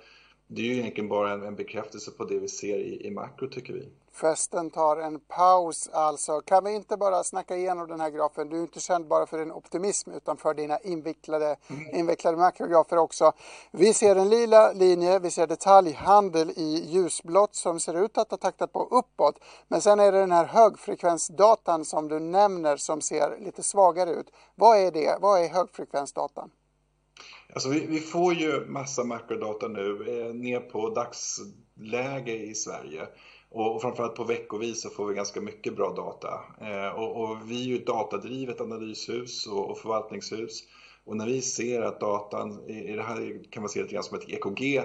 det 0.48 0.62
är 0.62 0.66
ju 0.66 0.74
egentligen 0.74 1.10
bara 1.10 1.31
en, 1.31 1.44
en 1.44 1.56
bekräftelse 1.56 2.12
på 2.12 2.25
det 2.25 2.40
vi 2.40 2.48
ser 2.48 2.78
i, 2.78 3.07
i 3.07 3.12
makro 3.12 3.48
tycker 3.48 3.74
vi. 3.74 3.88
Festen 4.13 4.69
tar 4.69 4.98
en 4.98 5.19
paus 5.19 5.89
alltså. 5.94 6.42
Kan 6.42 6.63
vi 6.63 6.75
inte 6.75 6.98
bara 6.98 7.24
snacka 7.24 7.56
igenom 7.56 7.88
den 7.88 8.00
här 8.00 8.10
grafen? 8.10 8.50
Du 8.50 8.57
är 8.57 8.62
inte 8.62 8.80
känd 8.80 9.07
bara 9.07 9.25
för 9.25 9.38
din 9.38 9.51
optimism 9.51 10.12
utan 10.12 10.38
för 10.38 10.54
dina 10.54 10.80
invecklade, 10.80 11.56
mm. 11.68 11.95
invecklade 11.95 12.38
makrografer 12.38 12.98
också. 12.98 13.31
Vi 13.71 13.94
ser 13.94 14.15
en 14.15 14.30
lila 14.30 14.71
linje, 14.71 15.19
vi 15.19 15.31
ser 15.31 15.48
detaljhandel 15.48 16.50
i 16.50 16.86
ljusblått 16.89 17.56
som 17.56 17.80
ser 17.80 18.06
ut 18.06 18.18
att 18.18 18.31
ha 18.31 18.38
taktat 18.38 18.74
på 18.74 18.88
uppåt. 18.92 19.39
Men 19.68 19.81
sen 19.81 20.00
är 20.00 20.12
det 20.12 20.19
den 20.19 20.31
här 20.31 20.45
högfrekvensdatan 20.45 21.86
som 21.86 22.07
du 22.07 22.19
nämner 22.19 22.77
som 22.77 23.01
ser 23.01 23.38
lite 23.39 23.63
svagare 23.63 24.10
ut. 24.10 24.32
Vad 24.55 24.77
är 24.77 24.91
det? 24.91 25.17
Vad 25.22 25.43
är 25.43 25.50
högfrekvensdatan? 25.50 26.51
Alltså 27.53 27.70
vi, 27.70 27.86
vi 27.86 28.00
får 28.00 28.34
ju 28.34 28.65
massa 28.65 29.03
makrodata 29.03 29.67
nu 29.67 29.89
eh, 30.08 30.34
ner 30.34 30.60
på 30.60 30.89
dagsläge 30.89 32.34
i 32.34 32.55
Sverige. 32.55 33.08
Och 33.53 33.81
framförallt 33.81 34.15
på 34.15 34.24
veckovis 34.24 34.81
så 34.81 34.89
får 34.89 35.05
vi 35.07 35.15
ganska 35.15 35.41
mycket 35.41 35.75
bra 35.75 35.93
data. 35.93 36.41
Eh, 36.62 37.00
och, 37.00 37.22
och, 37.22 37.38
vi 37.51 37.62
är 37.62 37.67
ju 37.67 37.75
ett 37.75 37.88
datadrivet 37.88 38.62
analyshus 38.62 39.48
och, 39.48 39.69
och, 39.69 39.77
förvaltningshus. 39.77 40.63
Och 41.05 41.17
när 41.17 41.25
vi 41.25 41.41
ser 41.41 41.81
att 41.81 42.00
datan, 42.00 42.69
i 42.69 42.95
det 42.95 43.03
här 43.03 43.51
kan 43.51 43.63
man 43.63 43.69
se 43.69 43.81
lite 43.81 43.93
grann 43.93 44.03
som 44.03 44.17
ett 44.17 44.29
EKG, 44.29 44.81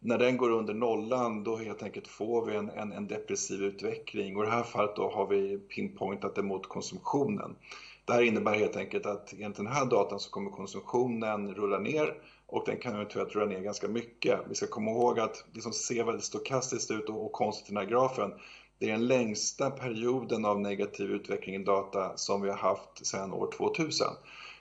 när 0.00 0.18
den 0.18 0.36
går 0.36 0.50
under 0.50 0.74
nollan 0.74 1.44
då 1.44 1.56
helt 1.56 1.82
enkelt 1.82 2.08
får 2.08 2.46
vi 2.46 2.56
en, 2.56 2.70
en, 2.70 2.92
en 2.92 3.06
depressiv 3.06 3.62
utveckling. 3.62 4.36
Och 4.36 4.42
i 4.42 4.46
det 4.46 4.52
här 4.52 4.62
fallet 4.62 4.96
då 4.96 5.10
har 5.10 5.26
vi 5.26 5.58
pinpointat 5.58 6.34
det 6.34 6.42
mot 6.42 6.68
konsumtionen. 6.68 7.56
Det 8.04 8.12
här 8.12 8.22
innebär 8.22 8.54
helt 8.54 8.76
enkelt 8.76 9.06
att 9.06 9.32
enligt 9.32 9.56
den 9.56 9.66
här 9.66 9.86
datan 9.86 10.20
så 10.20 10.30
kommer 10.30 10.50
konsumtionen 10.50 11.54
rulla 11.54 11.78
ner 11.78 12.14
och 12.52 12.62
den 12.66 12.76
kan 12.76 12.94
eventuellt 12.94 13.34
rulla 13.34 13.46
ner 13.46 13.60
ganska 13.60 13.88
mycket. 13.88 14.40
Vi 14.48 14.54
ska 14.54 14.66
komma 14.66 14.90
ihåg 14.90 15.20
att 15.20 15.44
det 15.52 15.60
som 15.60 15.72
ser 15.72 16.04
väldigt 16.04 16.24
stokastiskt 16.24 16.90
ut 16.90 17.08
och, 17.08 17.26
och 17.26 17.32
konstigt 17.32 17.70
i 17.70 17.74
den 17.74 17.84
här 17.84 17.90
grafen, 17.90 18.32
det 18.78 18.86
är 18.86 18.92
den 18.92 19.06
längsta 19.06 19.70
perioden 19.70 20.44
av 20.44 20.60
negativ 20.60 21.10
utveckling 21.10 21.54
i 21.54 21.64
data 21.64 22.16
som 22.16 22.42
vi 22.42 22.48
har 22.48 22.56
haft 22.56 23.06
sedan 23.06 23.32
år 23.32 23.52
2000. 23.56 24.06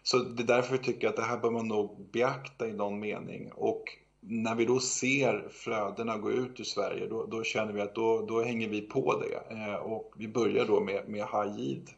Så 0.04 0.18
det 0.18 0.44
är 0.44 0.48
därför 0.48 0.72
vi 0.72 0.84
tycker 0.84 1.08
att 1.08 1.16
det 1.16 1.22
här 1.22 1.38
bör 1.38 1.52
man 1.52 1.68
nog 1.68 2.10
beakta 2.12 2.68
i 2.68 2.74
någon 2.74 3.00
mening. 3.00 3.52
Och 3.52 3.84
när 4.20 4.56
vi 4.56 4.66
då 4.66 4.80
ser 4.80 5.48
flödena 5.50 6.18
gå 6.18 6.32
ut 6.32 6.60
ur 6.60 6.64
Sverige, 6.64 7.08
då, 7.08 7.26
då 7.26 7.44
känner 7.44 7.74
vi 7.74 7.82
att 7.82 7.96
då, 7.96 8.26
då 8.26 8.44
hänger 8.44 8.70
vi 8.70 8.82
på 8.82 9.20
det. 9.20 9.56
Eh, 9.56 9.76
och 9.76 10.14
vi 10.18 10.28
börjar 10.28 10.66
då 10.66 10.80
med, 10.80 11.10
med 11.10 11.22
high 11.22 11.60
yield 11.60 11.90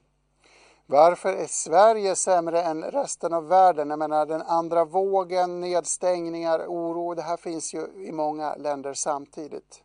varför 0.85 1.33
är 1.33 1.47
Sverige 1.47 2.15
sämre 2.15 2.61
än 2.61 2.83
resten 2.83 3.33
av 3.33 3.47
världen? 3.47 3.89
Jag 3.89 3.99
menar 3.99 4.25
den 4.25 4.41
andra 4.41 4.85
vågen, 4.85 5.61
nedstängningar, 5.61 6.59
oro, 6.67 7.13
det 7.13 7.21
här 7.21 7.37
finns 7.37 7.73
ju 7.73 7.87
i 8.07 8.11
många 8.11 8.55
länder 8.55 8.93
samtidigt. 8.93 9.83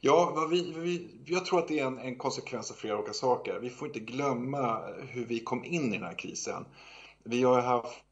Ja, 0.00 0.46
vi, 0.50 0.72
vi, 0.76 1.20
jag 1.26 1.44
tror 1.44 1.58
att 1.58 1.68
det 1.68 1.80
är 1.80 1.86
en, 1.86 1.98
en 1.98 2.16
konsekvens 2.16 2.70
av 2.70 2.74
flera 2.74 2.98
olika 2.98 3.12
saker. 3.12 3.58
Vi 3.58 3.70
får 3.70 3.88
inte 3.88 4.00
glömma 4.00 4.80
hur 5.08 5.24
vi 5.24 5.40
kom 5.40 5.64
in 5.64 5.94
i 5.94 5.98
den 5.98 6.06
här 6.06 6.18
krisen. 6.18 6.64
Vi 7.22 7.42
har 7.42 7.60
haft 7.60 8.04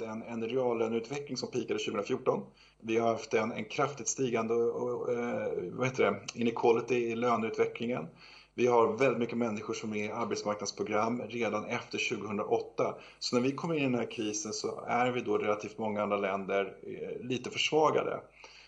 en, 0.00 0.22
en 0.22 0.48
reallöneutveckling 0.48 1.36
som 1.36 1.50
pikade 1.50 1.78
2014. 1.78 2.42
Vi 2.80 2.98
har 2.98 3.08
haft 3.08 3.34
en, 3.34 3.52
en 3.52 3.64
kraftigt 3.64 4.08
stigande 4.08 4.54
och, 4.54 5.12
eh, 5.12 5.52
vad 5.72 5.86
heter 5.86 6.04
det, 6.04 6.40
inequality 6.40 6.94
i 6.94 7.16
löneutvecklingen. 7.16 8.06
Vi 8.58 8.66
har 8.66 8.96
väldigt 8.96 9.18
mycket 9.18 9.38
människor 9.38 9.74
som 9.74 9.92
är 9.92 10.04
i 10.04 10.10
arbetsmarknadsprogram 10.10 11.22
redan 11.28 11.64
efter 11.64 12.16
2008. 12.16 12.94
Så 13.18 13.36
när 13.36 13.42
vi 13.42 13.52
kommer 13.52 13.74
in 13.74 13.80
i 13.80 13.84
den 13.84 13.94
här 13.94 14.10
krisen 14.10 14.52
så 14.52 14.84
är 14.86 15.10
vi 15.10 15.20
då 15.20 15.38
relativt 15.38 15.78
många 15.78 16.02
andra 16.02 16.16
länder 16.16 16.76
eh, 16.82 17.26
lite 17.26 17.50
försvagade. 17.50 18.20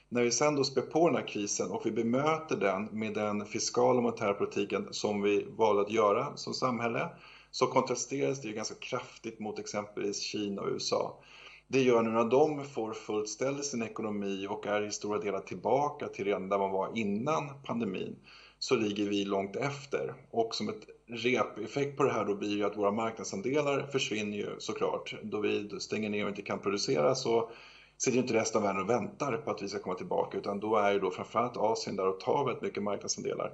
När 0.09 0.23
vi 0.23 0.31
sen 0.31 0.57
då 0.57 0.65
spär 0.65 0.83
på 0.83 1.09
den 1.09 1.17
här 1.17 1.29
krisen 1.29 1.71
och 1.71 1.87
vi 1.87 1.91
bemöter 1.91 2.57
den 2.57 2.85
med 2.85 3.15
den 3.15 3.47
fiskala 3.47 3.97
och 3.97 4.03
monetära 4.03 4.35
politiken 4.35 4.89
som 4.91 5.23
vi 5.23 5.47
valde 5.57 5.83
att 5.83 5.91
göra 5.91 6.37
som 6.37 6.55
samhälle 6.55 7.09
så 7.51 7.67
kontrasteras 7.67 8.41
det 8.41 8.49
ju 8.49 8.55
ganska 8.55 8.75
kraftigt 8.75 9.41
mot 9.41 9.59
exempelvis 9.59 10.21
Kina 10.21 10.63
och 10.63 10.69
USA. 10.69 11.21
Det 11.69 11.83
gör 11.83 12.03
nu 12.03 12.11
när 12.11 12.25
de 12.25 12.65
får 12.65 12.93
fullt 12.93 13.29
ställ 13.29 13.61
i 13.61 13.63
sin 13.63 13.83
ekonomi 13.83 14.47
och 14.51 14.67
är 14.67 14.87
i 14.87 14.91
stora 14.91 15.19
delar 15.19 15.41
tillbaka 15.41 16.09
till 16.09 16.25
redan 16.25 16.49
där 16.49 16.59
man 16.59 16.71
var 16.71 16.99
innan 16.99 17.63
pandemin 17.65 18.17
så 18.61 18.77
ligger 18.77 19.05
vi 19.05 19.25
långt 19.25 19.57
efter. 19.57 20.15
Och 20.31 20.55
som 20.55 20.69
ett 20.69 20.87
repeffekt 21.07 21.97
på 21.97 22.03
det 22.03 22.13
här 22.13 22.25
då 22.25 22.35
blir 22.35 22.57
ju 22.57 22.65
att 22.65 22.77
våra 22.77 22.91
marknadsandelar 22.91 23.87
försvinner 23.93 24.37
ju 24.37 24.49
såklart. 24.59 25.15
Då 25.23 25.41
vi 25.41 25.81
stänger 25.81 26.11
ner 26.11 26.25
och 26.25 26.31
inte 26.31 26.43
kan 26.43 26.59
producera 26.59 27.15
så 27.15 27.51
sitter 27.99 28.17
ju 28.17 28.23
inte 28.23 28.35
resten 28.35 28.59
av 28.59 28.67
världen 28.67 28.83
och 28.83 28.91
väntar 28.91 29.37
på 29.37 29.51
att 29.51 29.63
vi 29.63 29.69
ska 29.69 29.79
komma 29.79 29.95
tillbaka 29.95 30.39
utan 30.39 30.61
då 30.61 30.77
är 30.77 30.93
ju 30.93 30.99
då 30.99 31.11
framförallt 31.11 31.57
Asien 31.57 31.97
där 31.97 32.09
och 32.09 32.21
tar 32.21 32.45
väldigt 32.45 32.63
mycket 32.63 32.83
marknadsandelar. 32.83 33.53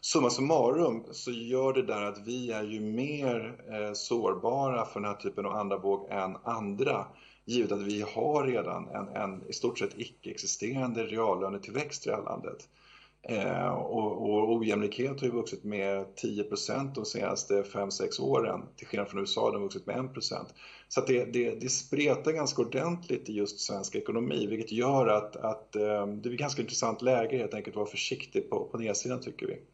Summa 0.00 0.30
summarum 0.30 1.04
så 1.12 1.30
gör 1.30 1.72
det 1.72 1.82
där 1.82 2.02
att 2.02 2.18
vi 2.26 2.50
är 2.52 2.62
ju 2.62 2.80
mer 2.80 3.64
eh, 3.72 3.92
sårbara 3.92 4.84
för 4.84 5.00
den 5.00 5.10
här 5.10 5.16
typen 5.16 5.46
av 5.46 5.52
andra 5.52 5.76
våg 5.76 6.08
än 6.10 6.36
andra 6.44 7.06
givet 7.44 7.72
att 7.72 7.82
vi 7.82 8.04
har 8.14 8.44
redan 8.44 8.88
en, 8.88 9.08
en 9.08 9.48
i 9.48 9.52
stort 9.52 9.78
sett 9.78 9.98
icke-existerande 9.98 11.04
reallönetillväxt 11.04 12.06
i 12.06 12.10
det 12.10 12.16
här 12.16 12.22
landet. 12.22 12.68
Eh, 13.28 13.68
och, 13.68 14.22
och 14.22 14.56
ojämlikhet 14.56 15.20
har 15.20 15.26
ju 15.26 15.32
vuxit 15.32 15.64
med 15.64 16.06
10% 16.22 16.94
de 16.94 17.04
senaste 17.04 17.62
5-6 17.62 18.20
åren, 18.20 18.62
till 18.76 18.86
skillnad 18.86 19.08
från 19.08 19.20
USA 19.20 19.46
där 19.46 19.52
den 19.52 19.62
vuxit 19.62 19.86
med 19.86 20.10
1 20.16 20.24
Så 20.88 21.00
det, 21.06 21.24
det, 21.24 21.60
det 21.60 21.68
spretar 21.68 22.32
ganska 22.32 22.62
ordentligt 22.62 23.28
i 23.28 23.32
just 23.32 23.60
svensk 23.60 23.94
ekonomi, 23.94 24.46
vilket 24.46 24.72
gör 24.72 25.06
att, 25.06 25.36
att 25.36 25.76
eh, 25.76 26.06
det 26.06 26.28
är 26.28 26.32
ett 26.32 26.38
ganska 26.38 26.62
intressant 26.62 27.02
läge 27.02 27.36
helt 27.36 27.54
enkelt 27.54 27.74
att 27.74 27.80
vara 27.80 27.86
försiktig 27.86 28.50
på, 28.50 28.64
på 28.64 28.78
nedsidan 28.78 29.20
tycker 29.20 29.46
vi. 29.46 29.52
Mm. 29.52 29.66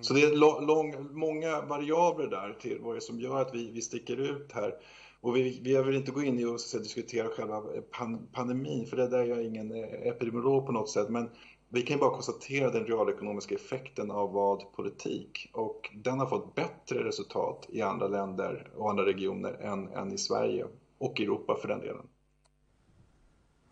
Så 0.00 0.14
det 0.14 0.22
är 0.22 0.36
lång, 0.66 1.18
många 1.18 1.60
variabler 1.60 2.26
där 2.26 2.56
till 2.60 2.78
vad 2.80 2.94
det 2.94 2.98
är 2.98 3.00
som 3.00 3.20
gör 3.20 3.40
att 3.42 3.54
vi, 3.54 3.70
vi 3.70 3.82
sticker 3.82 4.16
ut 4.16 4.52
här. 4.52 4.74
Och 5.20 5.36
vi, 5.36 5.60
vi 5.62 5.82
vill 5.82 5.96
inte 5.96 6.12
gå 6.12 6.22
in 6.22 6.38
i 6.38 6.44
och 6.44 6.60
så 6.60 6.78
diskutera 6.78 7.28
själva 7.28 7.60
pan, 7.90 8.28
pandemin, 8.32 8.86
för 8.86 8.96
det 8.96 9.08
där 9.08 9.18
är 9.18 9.24
jag 9.24 9.44
ingen 9.44 9.72
eh, 9.72 10.08
epidemiolog 10.08 10.66
på 10.66 10.72
något 10.72 10.90
sätt, 10.90 11.08
men 11.08 11.30
vi 11.68 11.82
kan 11.82 11.98
bara 11.98 12.10
konstatera 12.10 12.70
den 12.70 12.86
realekonomiska 12.86 13.54
effekten 13.54 14.10
av 14.10 14.32
vad 14.32 14.72
politik 14.72 15.50
och 15.52 15.90
den 15.94 16.18
har 16.18 16.26
fått 16.26 16.54
bättre 16.54 17.04
resultat 17.04 17.66
i 17.68 17.82
andra 17.82 18.08
länder 18.08 18.70
och 18.76 18.90
andra 18.90 19.06
regioner 19.06 19.52
än, 19.52 19.88
än 19.88 20.12
i 20.12 20.18
Sverige 20.18 20.66
och 20.98 21.20
Europa 21.20 21.56
för 21.60 21.68
den 21.68 21.80
delen. 21.80 22.06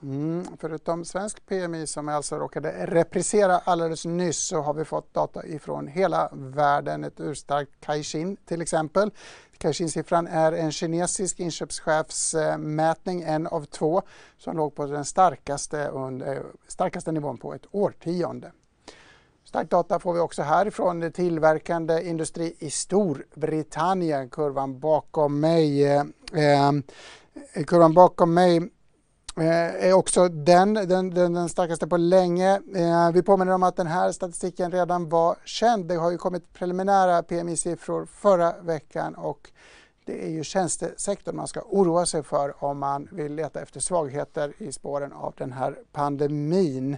Mm, 0.07 0.47
förutom 0.61 1.05
svensk 1.05 1.47
PMI 1.47 1.87
som 1.87 2.09
jag 2.09 2.17
alltså 2.17 2.37
råkade 2.37 2.87
reprisera 2.87 3.59
alldeles 3.59 4.05
nyss 4.05 4.39
så 4.39 4.61
har 4.61 4.75
vi 4.75 4.85
fått 4.85 5.15
data 5.15 5.47
ifrån 5.47 5.87
hela 5.87 6.29
världen, 6.33 7.05
ett 7.05 7.21
urstarkt 7.21 7.71
Caixin 7.81 8.37
till 8.37 8.63
exempel. 8.63 9.11
Caixin-siffran 9.59 10.27
är 10.27 10.53
en 10.53 10.73
kinesisk 10.73 11.41
inköpschefsmätning, 11.41 13.23
en 13.23 13.47
av 13.47 13.65
två, 13.65 14.03
som 14.39 14.57
låg 14.57 14.75
på 14.75 14.87
den 14.87 15.05
starkaste, 15.05 15.89
under, 15.89 16.43
starkaste 16.67 17.13
nivån 17.13 17.39
på 17.39 17.55
ett 17.55 17.67
årtionde. 17.71 18.53
Stark 19.45 19.71
data 19.71 19.99
får 19.99 20.13
vi 20.13 20.21
också 20.21 20.43
härifrån 20.43 21.13
tillverkande 21.13 22.09
industri 22.09 22.57
i 22.59 22.71
Storbritannien. 22.71 24.29
Kurvan 24.29 24.81
bakom 24.81 25.41
mig, 25.41 25.85
eh, 25.85 26.05
eh 26.33 26.73
kurvan 27.67 27.95
bakom 27.95 28.35
mig 28.35 28.71
Eh, 29.41 29.89
är 29.89 29.93
också 29.93 30.29
den, 30.29 30.75
den, 30.75 31.11
den, 31.11 31.33
den 31.33 31.49
starkaste 31.49 31.87
på 31.87 31.97
länge. 31.97 32.55
Eh, 32.55 33.13
vi 33.13 33.23
påminner 33.23 33.53
om 33.53 33.63
att 33.63 33.77
den 33.77 33.87
här 33.87 34.13
statistiken 34.13 34.73
redan 34.73 35.09
var 35.09 35.37
känd. 35.45 35.87
Det 35.87 35.95
har 35.95 36.11
ju 36.11 36.19
kommit 36.19 36.53
preliminära 36.53 37.23
PMI-siffror 37.23 38.07
förra 38.07 38.53
veckan 38.61 39.15
och 39.15 39.51
det 40.07 40.25
är 40.25 40.29
ju 40.29 40.45
tjänstesektorn 40.45 41.37
man 41.37 41.47
ska 41.47 41.61
oroa 41.61 42.07
sig 42.07 42.23
för 42.23 42.65
om 42.65 42.79
man 42.79 43.09
vill 43.13 43.35
leta 43.35 43.61
efter 43.61 43.81
svagheter 43.81 44.53
i 44.59 44.73
spåren 44.73 45.13
av 45.13 45.35
den 45.37 45.53
här 45.53 45.79
pandemin. 45.93 46.97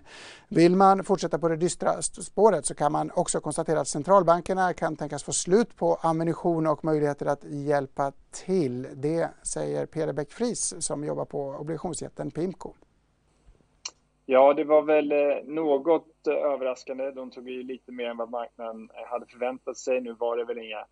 Vill 0.49 0.77
man 0.77 1.05
fortsätta 1.05 1.39
på 1.39 1.49
det 1.49 1.57
dystra 1.57 2.03
spåret 2.03 2.67
så 2.67 2.75
kan 2.75 2.93
man 2.93 3.11
också 3.15 3.41
konstatera 3.41 3.81
att 3.81 3.89
centralbankerna 3.89 4.73
kan 4.73 4.97
tänkas 4.97 5.23
få 5.23 5.33
slut 5.33 5.77
på 5.77 5.99
ammunition 6.03 6.67
och 6.67 6.85
möjligheter 6.85 7.27
att 7.27 7.45
hjälpa 7.45 8.13
till. 8.31 8.89
Det 8.95 9.29
säger 9.43 9.87
Peder 9.87 10.13
Bäck-Fries 10.13 10.81
som 10.81 11.05
jobbar 11.05 11.25
på 11.25 11.49
obligationsjätten 11.49 12.31
Pimco. 12.31 12.73
Ja, 14.27 14.55
det 14.55 14.65
var 14.65 14.83
väl 14.83 15.13
eh, 15.13 15.19
något 15.45 16.27
eh, 16.27 16.35
överraskande. 16.35 17.11
De 17.11 17.31
tog 17.31 17.49
ju 17.49 17.63
lite 17.63 17.93
mer 17.93 18.11
än 18.11 18.17
vad 18.17 18.31
marknaden 18.31 18.91
eh, 18.95 19.11
hade 19.11 19.27
förväntat 19.27 19.77
sig. 19.77 20.01
Nu 20.01 20.13
var 20.13 20.37
det 20.37 20.45
väl 20.45 20.59
inga 20.59 20.85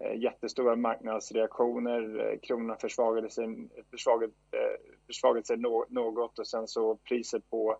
Eh, 0.00 0.16
jättestora 0.16 0.76
marknadsreaktioner. 0.76 2.20
Eh, 2.20 2.38
kronan 2.38 2.76
försvagade 2.78 3.30
sig, 3.30 3.68
försvagade, 3.90 4.32
eh, 4.52 5.06
försvagade 5.06 5.46
sig 5.46 5.56
något 5.88 6.38
och 6.38 6.46
sen 6.46 6.68
så 6.68 6.96
priset 6.96 7.50
på 7.50 7.76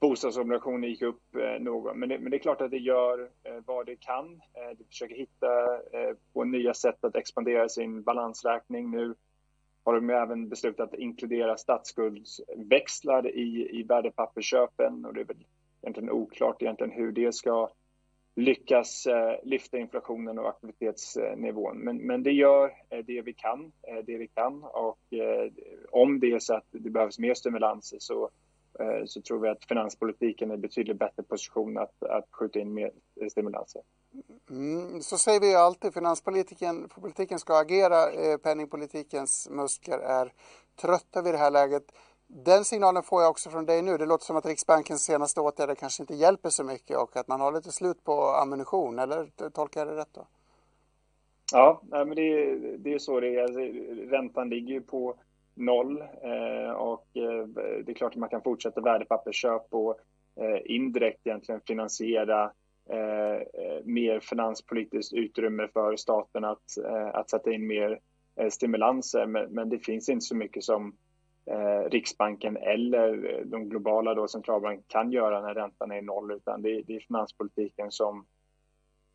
bostadsobligationer 0.00 0.88
gick 0.88 1.02
upp 1.02 1.22
något. 1.60 1.96
Men 1.96 2.08
det, 2.08 2.18
men 2.18 2.30
det 2.30 2.36
är 2.36 2.38
klart 2.38 2.60
att 2.60 2.70
det 2.70 2.78
gör 2.78 3.30
vad 3.66 3.86
det 3.86 3.96
kan. 3.96 4.40
Det 4.78 4.84
försöker 4.88 5.14
hitta 5.14 5.46
på 6.32 6.44
nya 6.44 6.74
sätt 6.74 7.04
att 7.04 7.16
expandera 7.16 7.68
sin 7.68 8.02
balansräkning. 8.02 8.90
Nu 8.90 9.14
har 9.84 9.94
de 9.94 10.10
även 10.10 10.48
beslutat 10.48 10.92
att 10.92 10.98
inkludera 10.98 11.56
statsskuldsväxlar 11.56 13.28
i, 13.28 13.78
i 13.80 13.82
värdepappersköpen 13.82 15.04
och 15.04 15.14
det 15.14 15.20
är 15.20 15.24
väl 15.24 15.46
egentligen 15.82 16.10
oklart 16.10 16.62
egentligen 16.62 16.92
hur 16.92 17.12
det 17.12 17.34
ska 17.34 17.70
lyckas 18.38 19.06
eh, 19.06 19.34
lyfta 19.42 19.78
inflationen 19.78 20.38
och 20.38 20.48
aktivitetsnivån. 20.48 21.78
Men, 21.78 21.96
men 21.96 22.22
det 22.22 22.32
gör 22.32 22.72
eh, 22.90 23.04
det 23.06 23.22
vi 23.22 23.32
kan, 23.32 23.72
eh, 23.82 24.04
det 24.06 24.16
vi 24.16 24.28
kan 24.28 24.64
och 24.64 24.98
om 25.90 26.20
det 26.20 26.32
är 26.32 26.38
så 26.38 26.54
att 26.54 26.66
det 26.70 26.90
behövs 26.90 27.18
mer 27.18 27.34
stimulanser 27.34 27.96
så, 28.00 28.30
så 29.06 29.22
tror 29.22 29.40
vi 29.40 29.48
att 29.48 29.64
finanspolitiken 29.64 30.50
är 30.50 30.56
betydligt 30.56 30.98
bättre 30.98 31.22
position 31.22 31.78
att, 31.78 32.02
att 32.02 32.26
skjuta 32.30 32.58
in 32.58 32.74
mer 32.74 32.92
stimulanser. 33.30 33.82
Mm, 34.50 35.02
så 35.02 35.18
säger 35.18 35.40
vi 35.40 35.54
alltid, 35.54 35.94
finanspolitiken 35.94 36.88
politiken 36.88 37.38
ska 37.38 37.58
agera, 37.58 38.38
penningpolitikens 38.38 39.48
muskler 39.50 39.98
är 39.98 40.32
trötta 40.80 41.22
vid 41.22 41.34
det 41.34 41.38
här 41.38 41.50
läget. 41.50 41.92
Den 42.30 42.64
signalen 42.64 43.02
får 43.02 43.22
jag 43.22 43.30
också 43.30 43.50
från 43.50 43.66
dig 43.66 43.82
nu. 43.82 43.96
Det 43.96 44.06
låter 44.06 44.24
som 44.24 44.36
att 44.36 44.46
Riksbankens 44.46 45.04
senaste 45.04 45.40
åtgärder 45.40 45.74
kanske 45.74 46.02
inte 46.02 46.14
hjälper 46.14 46.50
så 46.50 46.64
mycket 46.64 46.96
och 46.96 47.16
att 47.16 47.28
man 47.28 47.40
har 47.40 47.52
lite 47.52 47.72
slut 47.72 48.04
på 48.04 48.22
ammunition, 48.22 48.98
eller 48.98 49.50
tolkar 49.50 49.80
jag 49.80 49.88
det 49.88 49.96
rätt 49.96 50.14
då? 50.14 50.26
Ja, 51.52 51.82
men 51.90 52.14
det, 52.14 52.22
är, 52.22 52.76
det 52.78 52.94
är 52.94 52.98
så 52.98 53.20
det 53.20 53.36
är. 53.36 53.42
Alltså, 53.42 53.60
räntan 54.16 54.48
ligger 54.48 54.74
ju 54.74 54.80
på 54.80 55.14
noll 55.54 56.00
eh, 56.00 56.70
och 56.70 57.06
eh, 57.14 57.46
det 57.84 57.92
är 57.92 57.94
klart 57.94 58.12
att 58.12 58.18
man 58.18 58.28
kan 58.28 58.42
fortsätta 58.42 58.80
värdepappersköp 58.80 59.66
och 59.70 59.98
eh, 60.36 60.60
indirekt 60.64 61.26
egentligen 61.26 61.60
finansiera 61.60 62.50
eh, 62.90 63.34
eh, 63.36 63.84
mer 63.84 64.20
finanspolitiskt 64.20 65.12
utrymme 65.12 65.68
för 65.72 65.96
staten 65.96 66.44
att, 66.44 66.78
att 67.12 67.30
sätta 67.30 67.52
in 67.52 67.66
mer 67.66 68.00
stimulanser. 68.50 69.26
Men, 69.26 69.50
men 69.50 69.68
det 69.68 69.78
finns 69.78 70.08
inte 70.08 70.24
så 70.24 70.36
mycket 70.36 70.64
som 70.64 70.96
eh, 71.50 71.90
Riksbanken 71.90 72.56
eller 72.56 73.34
eh, 73.34 73.44
de 73.44 73.68
globala 73.68 74.14
då, 74.14 74.28
centralbanken 74.28 74.84
kan 74.86 75.12
göra 75.12 75.40
när 75.40 75.54
räntan 75.54 75.92
är 75.92 76.02
noll, 76.02 76.32
utan 76.32 76.62
det, 76.62 76.82
det 76.82 76.96
är 76.96 77.00
finanspolitiken 77.00 77.90
som, 77.90 78.26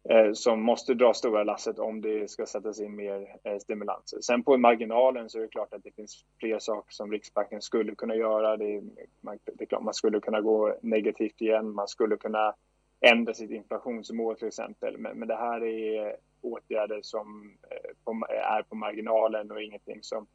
eh, 0.10 0.34
som 0.34 0.62
måste 0.62 0.94
dra 0.94 1.14
stora 1.14 1.44
lasset 1.44 1.80
om 1.80 2.02
det 2.02 2.30
ska 2.30 2.46
sättas 2.46 2.80
in 2.80 2.96
mer 2.96 3.36
eh, 3.44 3.58
stimulanser. 3.58 4.22
Sen 4.22 4.44
på 4.44 4.58
marginalen 4.58 5.30
så 5.30 5.38
är 5.38 5.42
det 5.42 5.48
klart 5.48 5.74
att 5.74 5.84
det 5.84 5.96
finns 5.96 6.26
fler 6.40 6.60
saker 6.60 6.94
som 6.94 7.12
Riksbanken 7.12 7.62
skulle 7.62 7.96
kunna 7.96 8.16
göra. 8.16 8.58
Det 8.58 8.76
är, 8.76 8.84
man, 9.22 9.40
det 9.46 9.64
är 9.64 9.66
klart 9.66 9.84
man 9.84 9.94
skulle 9.94 10.20
kunna 10.20 10.42
gå 10.42 10.78
negativt 10.82 11.42
igen, 11.42 11.70
man 11.70 11.88
skulle 11.88 12.18
kunna 12.18 12.54
ändra 13.02 13.34
sitt 13.34 13.52
inflationsmål 13.52 14.36
till 14.36 14.48
exempel. 14.48 14.98
Men, 14.98 15.20
men 15.20 15.28
det 15.28 15.36
här 15.36 15.64
är 15.64 16.16
åtgärder 16.42 17.00
som 17.02 17.58
eh, 17.70 17.92
på, 18.04 18.26
är 18.30 18.64
på 18.64 18.76
marginalen 18.76 19.52
och 19.52 19.62
ingenting 19.62 20.00
som 20.02 20.28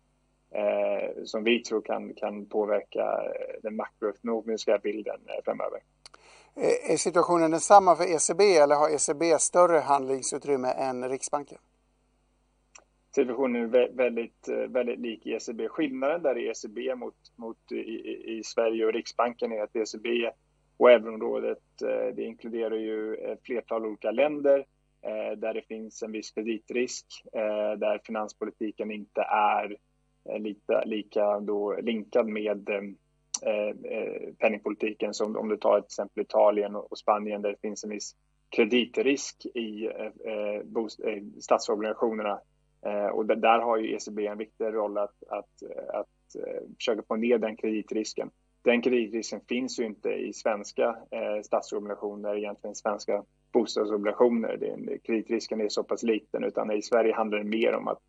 eh, 0.50 1.24
som 1.24 1.44
vi 1.44 1.62
tror 1.62 1.80
kan, 1.80 2.14
kan 2.14 2.46
påverka 2.46 3.00
eh, 3.00 3.60
den 3.62 3.76
makroekonomiska 3.76 4.78
bilden 4.78 5.20
eh, 5.26 5.44
framöver. 5.44 5.80
Är 6.90 6.96
situationen 6.96 7.50
densamma 7.50 7.96
för 7.96 8.04
ECB 8.04 8.56
eller 8.56 8.74
har 8.74 8.88
ECB 8.88 9.38
större 9.40 9.78
handlingsutrymme 9.78 10.68
än 10.68 11.08
Riksbanken? 11.08 11.58
situationen 13.14 13.62
är 13.62 13.88
väldigt, 13.96 14.48
väldigt 14.68 14.98
lik 14.98 15.26
ECB. 15.26 15.68
Skillnaden 15.68 16.22
där 16.22 16.38
i 16.38 16.48
ECB 16.48 16.94
mot, 16.94 17.14
mot 17.36 17.72
i, 17.72 18.38
i 18.38 18.42
Sverige 18.44 18.86
och 18.86 18.92
Riksbanken 18.92 19.52
är 19.52 19.62
att 19.62 19.76
ECB 19.76 20.30
och 20.76 20.90
euroområdet, 20.90 21.62
det 22.14 22.22
inkluderar 22.22 22.76
ju 22.76 23.14
ett 23.14 23.42
flertal 23.42 23.86
olika 23.86 24.10
länder 24.10 24.64
där 25.36 25.54
det 25.54 25.62
finns 25.62 26.02
en 26.02 26.12
viss 26.12 26.30
kreditrisk, 26.30 27.06
där 27.78 28.00
finanspolitiken 28.04 28.90
inte 28.90 29.20
är 29.20 29.76
Eh, 30.28 30.38
lika, 30.40 30.82
lika 30.84 31.40
då 31.40 31.76
linkad 31.82 32.28
med 32.28 32.68
eh, 32.68 33.52
eh, 33.52 34.34
penningpolitiken 34.38 35.14
som 35.14 35.36
om 35.36 35.48
du 35.48 35.56
tar 35.56 35.80
till 35.80 35.86
exempel 35.86 36.22
Italien 36.22 36.76
och 36.76 36.98
Spanien 36.98 37.42
där 37.42 37.50
det 37.50 37.60
finns 37.60 37.84
en 37.84 37.90
viss 37.90 38.14
kreditrisk 38.56 39.46
i 39.46 39.90
statsobligationerna 41.40 42.40
och 43.12 43.26
där 43.26 43.58
har 43.58 43.76
ju 43.76 43.94
ECB 43.94 44.26
en 44.26 44.38
viktig 44.38 44.64
roll 44.64 44.98
att, 44.98 45.22
att, 45.28 45.62
att 45.88 46.06
försöka 46.76 47.02
få 47.08 47.16
ner 47.16 47.38
den 47.38 47.56
kreditrisken. 47.56 48.30
Den 48.62 48.82
kreditrisken 48.82 49.40
finns 49.48 49.80
ju 49.80 49.84
inte 49.84 50.08
i 50.08 50.32
svenska 50.32 50.96
statsobligationer, 51.42 52.36
egentligen 52.36 52.74
svenska 52.74 53.24
bostadsobligationer. 53.52 54.58
Kreditrisken 55.04 55.60
är 55.60 55.68
så 55.68 55.84
pass 55.84 56.02
liten, 56.02 56.44
utan 56.44 56.70
i 56.70 56.82
Sverige 56.82 57.14
handlar 57.14 57.38
det 57.38 57.44
mer 57.44 57.74
om 57.74 57.88
att 57.88 58.00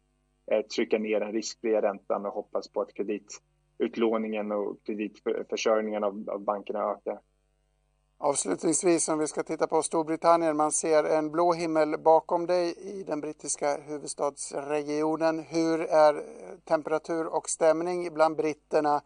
Eh, 0.52 0.62
trycka 0.62 0.98
ner 0.98 1.20
den 1.20 1.32
riskfria 1.32 1.82
räntan 1.82 2.26
och 2.26 2.34
hoppas 2.34 2.68
på 2.70 2.82
att 2.82 2.94
kreditutlåningen 2.94 4.52
och 4.52 4.78
kreditförsörjningen 4.86 6.04
av, 6.04 6.30
av 6.30 6.40
bankerna 6.42 6.80
ökar. 6.80 7.20
Avslutningsvis 8.22 9.10
om 9.10 9.20
vi 9.20 9.28
ska 9.28 9.44
titta 9.44 9.68
på 9.68 9.84
Storbritannien. 9.84 10.58
Man 10.58 10.72
ser 10.72 11.04
en 11.04 11.32
blå 11.32 11.54
himmel 11.54 11.96
bakom 12.00 12.46
dig 12.46 12.74
i 12.78 13.04
den 13.04 13.22
brittiska 13.22 13.78
huvudstadsregionen. 13.78 15.40
Hur 15.40 15.82
är 15.82 16.24
temperatur 16.66 17.26
och 17.28 17.50
stämning 17.50 18.14
bland 18.14 18.36
britterna? 18.36 19.02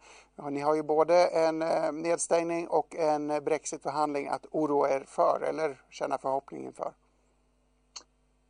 Ni 0.50 0.60
har 0.60 0.74
ju 0.74 0.82
både 0.82 1.26
en 1.26 1.62
eh, 1.62 1.92
nedstängning 1.92 2.68
och 2.68 2.96
en 2.96 3.28
brexitförhandling 3.44 4.28
att 4.28 4.46
oroa 4.50 4.90
er 4.90 5.04
för 5.06 5.40
eller 5.48 5.80
känna 5.90 6.18
förhoppning 6.18 6.64
inför. 6.64 6.92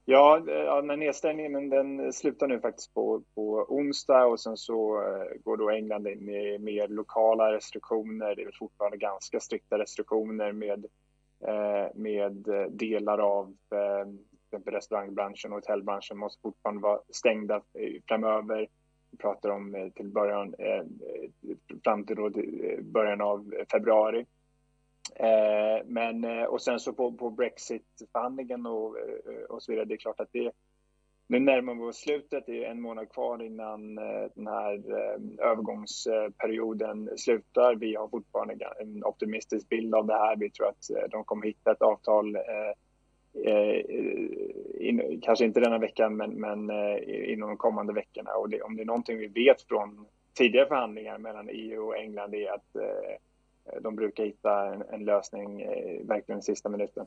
Ja, 0.07 0.43
eh, 0.49 0.83
men 0.83 0.99
nedstängningen 0.99 1.71
den 1.71 2.13
slutar 2.13 2.47
nu 2.49 2.61
faktiskt 2.61 2.95
på, 2.95 3.23
på 3.35 3.67
onsdag 3.69 4.25
och 4.25 4.41
sen 4.41 4.57
så 4.57 5.03
eh, 5.03 5.43
går 5.45 5.57
då 5.57 5.71
England 5.71 6.07
in 6.07 6.25
med 6.25 6.61
mer 6.61 6.89
lokala 6.89 7.53
restriktioner. 7.53 8.35
Det 8.35 8.43
är 8.43 8.51
fortfarande 8.59 8.97
ganska 8.97 9.41
strikta 9.41 9.79
restriktioner 9.79 10.53
med, 10.53 10.87
eh, 11.47 11.89
med 11.95 12.47
delar 12.71 13.19
av 13.19 13.55
restaurangbranschen 14.67 15.53
och 15.53 15.59
hotellbranschen 15.59 16.19
måste 16.19 16.43
fortfarande 16.43 16.83
vara 16.83 17.01
stängda 17.09 17.63
framöver. 18.09 18.69
Vi 19.11 19.19
pratar 19.19 19.51
om 19.51 19.91
till 19.95 20.09
början, 20.09 20.55
fram 21.85 22.05
till 22.05 22.17
då, 22.17 22.31
början 22.83 23.21
av 23.21 23.55
februari. 23.73 24.27
Eh, 25.17 25.85
men, 25.85 26.25
eh, 26.25 26.45
och 26.45 26.63
sen 26.63 26.81
så 26.81 26.93
på, 26.93 27.13
på 27.13 27.31
Brexit-förhandlingen 27.31 28.67
och, 28.67 28.99
eh, 28.99 29.45
och 29.49 29.63
så 29.63 29.73
vidare, 29.73 29.87
det 29.87 29.95
är 29.95 29.99
klart 29.99 30.21
att 30.21 30.33
det 30.33 30.53
nu 31.27 31.41
närmar 31.41 31.75
vi 31.75 31.81
oss 31.81 31.97
slutet, 31.97 32.45
det 32.47 32.65
är 32.65 32.71
en 32.71 32.81
månad 32.81 33.13
kvar 33.13 33.43
innan 33.43 33.95
den 34.35 34.47
här 34.47 34.83
övergångsperioden 35.39 37.11
slutar. 37.17 37.75
Vi 37.75 37.95
har 37.95 38.09
fortfarande 38.09 38.55
en 38.81 39.05
optimistisk 39.05 39.69
bild 39.69 39.95
av 39.95 40.07
det 40.07 40.15
här. 40.15 40.37
Vi 40.37 40.51
tror 40.51 40.69
att 40.69 41.11
de 41.11 41.25
kommer 41.25 41.47
hitta 41.47 41.73
ett 41.73 41.83
avtal, 41.83 42.37
kanske 45.23 45.45
inte 45.45 45.61
denna 45.61 45.79
veckan, 45.79 46.17
men, 46.17 46.31
men 46.31 46.71
inom 47.07 47.49
de 47.49 47.57
kommande 47.57 47.93
veckorna. 47.93 48.31
Och 48.33 48.51
det, 48.51 48.63
om 48.63 48.77
det 48.77 48.83
är 48.83 48.87
någonting 48.87 49.19
vi 49.19 49.29
vet 49.29 49.63
från 49.63 50.07
tidigare 50.35 50.69
förhandlingar 50.69 51.19
mellan 51.19 51.49
EU 51.49 51.87
och 51.87 51.97
England 51.97 52.35
är 52.35 52.53
att 52.53 52.77
Eh, 53.65 53.81
de 53.83 53.93
brukar 53.93 54.25
hitta 54.25 54.75
en, 54.75 54.83
en 54.91 55.05
lösning 55.05 55.63
eh, 55.63 56.01
verkligen 56.07 56.39
i 56.39 56.43
sista 56.43 56.69
minuten. 56.69 57.07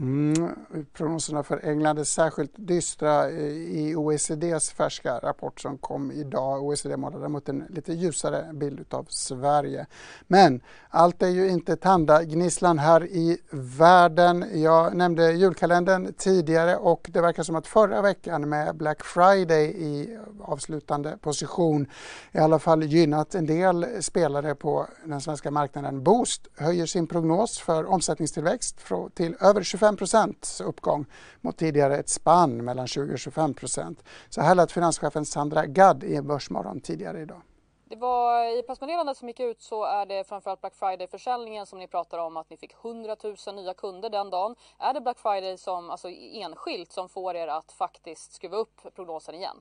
Mm, 0.00 0.54
prognoserna 0.92 1.42
för 1.42 1.66
England 1.68 1.98
är 1.98 2.04
särskilt 2.04 2.52
dystra 2.56 3.30
i 3.30 3.94
OECDs 3.96 4.70
färska 4.70 5.18
rapport 5.18 5.60
som 5.60 5.78
kom 5.78 6.12
idag. 6.12 6.64
OECD 6.64 6.96
målar 6.96 7.18
däremot 7.18 7.48
en 7.48 7.64
lite 7.68 7.92
ljusare 7.92 8.52
bild 8.52 8.94
av 8.94 9.06
Sverige. 9.08 9.86
Men 10.26 10.60
allt 10.88 11.22
är 11.22 11.28
ju 11.28 11.48
inte 11.48 11.76
tandagnisslan 11.76 12.78
här 12.78 13.04
i 13.04 13.38
världen. 13.50 14.44
Jag 14.62 14.96
nämnde 14.96 15.32
julkalendern 15.32 16.12
tidigare 16.12 16.76
och 16.76 17.10
det 17.12 17.20
verkar 17.20 17.42
som 17.42 17.56
att 17.56 17.66
förra 17.66 18.02
veckan 18.02 18.48
med 18.48 18.76
Black 18.76 19.04
Friday 19.04 19.64
i 19.64 20.18
avslutande 20.40 21.18
position 21.20 21.86
i 22.32 22.38
alla 22.38 22.58
fall 22.58 22.82
gynnat 22.82 23.34
en 23.34 23.46
del 23.46 23.86
spelare 24.00 24.54
på 24.54 24.86
den 25.04 25.20
svenska 25.20 25.50
marknaden. 25.50 26.02
Boost 26.02 26.48
höjer 26.56 26.86
sin 26.86 27.06
prognos 27.06 27.58
för 27.58 27.86
omsättningstillväxt 27.86 28.80
till 29.14 29.36
över 29.40 29.62
25 29.62 29.89
25 29.98 30.34
uppgång 30.64 31.06
mot 31.40 31.56
tidigare 31.56 31.96
ett 31.96 32.08
spann 32.08 32.64
mellan 32.64 32.86
20 32.86 33.12
och 33.12 33.18
25% 33.18 33.96
Så 34.28 34.40
här 34.40 34.54
lät 34.54 34.72
finanschefen 34.72 35.24
Sandra 35.24 35.66
Gadd 35.66 36.04
i 36.04 36.22
Börsmorgon 36.22 36.80
tidigare 36.80 37.20
idag. 37.20 37.42
Det 37.90 37.96
var 37.96 38.58
i 38.58 38.62
pressmeddelandet 38.62 39.16
som 39.16 39.28
gick 39.28 39.40
ut 39.40 39.62
så 39.62 39.84
är 39.84 40.06
det 40.06 40.28
framförallt 40.28 40.60
Black 40.60 40.74
Friday-försäljningen 40.74 41.66
som 41.66 41.78
ni 41.78 41.86
pratar 41.86 42.18
om 42.18 42.36
att 42.36 42.50
ni 42.50 42.56
fick 42.56 42.74
100 42.84 43.16
000 43.46 43.54
nya 43.54 43.74
kunder 43.74 44.10
den 44.10 44.30
dagen. 44.30 44.54
Är 44.78 44.94
det 44.94 45.00
Black 45.00 45.18
Friday 45.18 45.58
som, 45.58 45.90
alltså 45.90 46.08
enskilt 46.32 46.92
som 46.92 47.08
får 47.08 47.36
er 47.36 47.48
att 47.48 47.72
faktiskt 47.72 48.32
skruva 48.32 48.56
upp 48.56 48.94
prognosen 48.94 49.34
igen? 49.34 49.56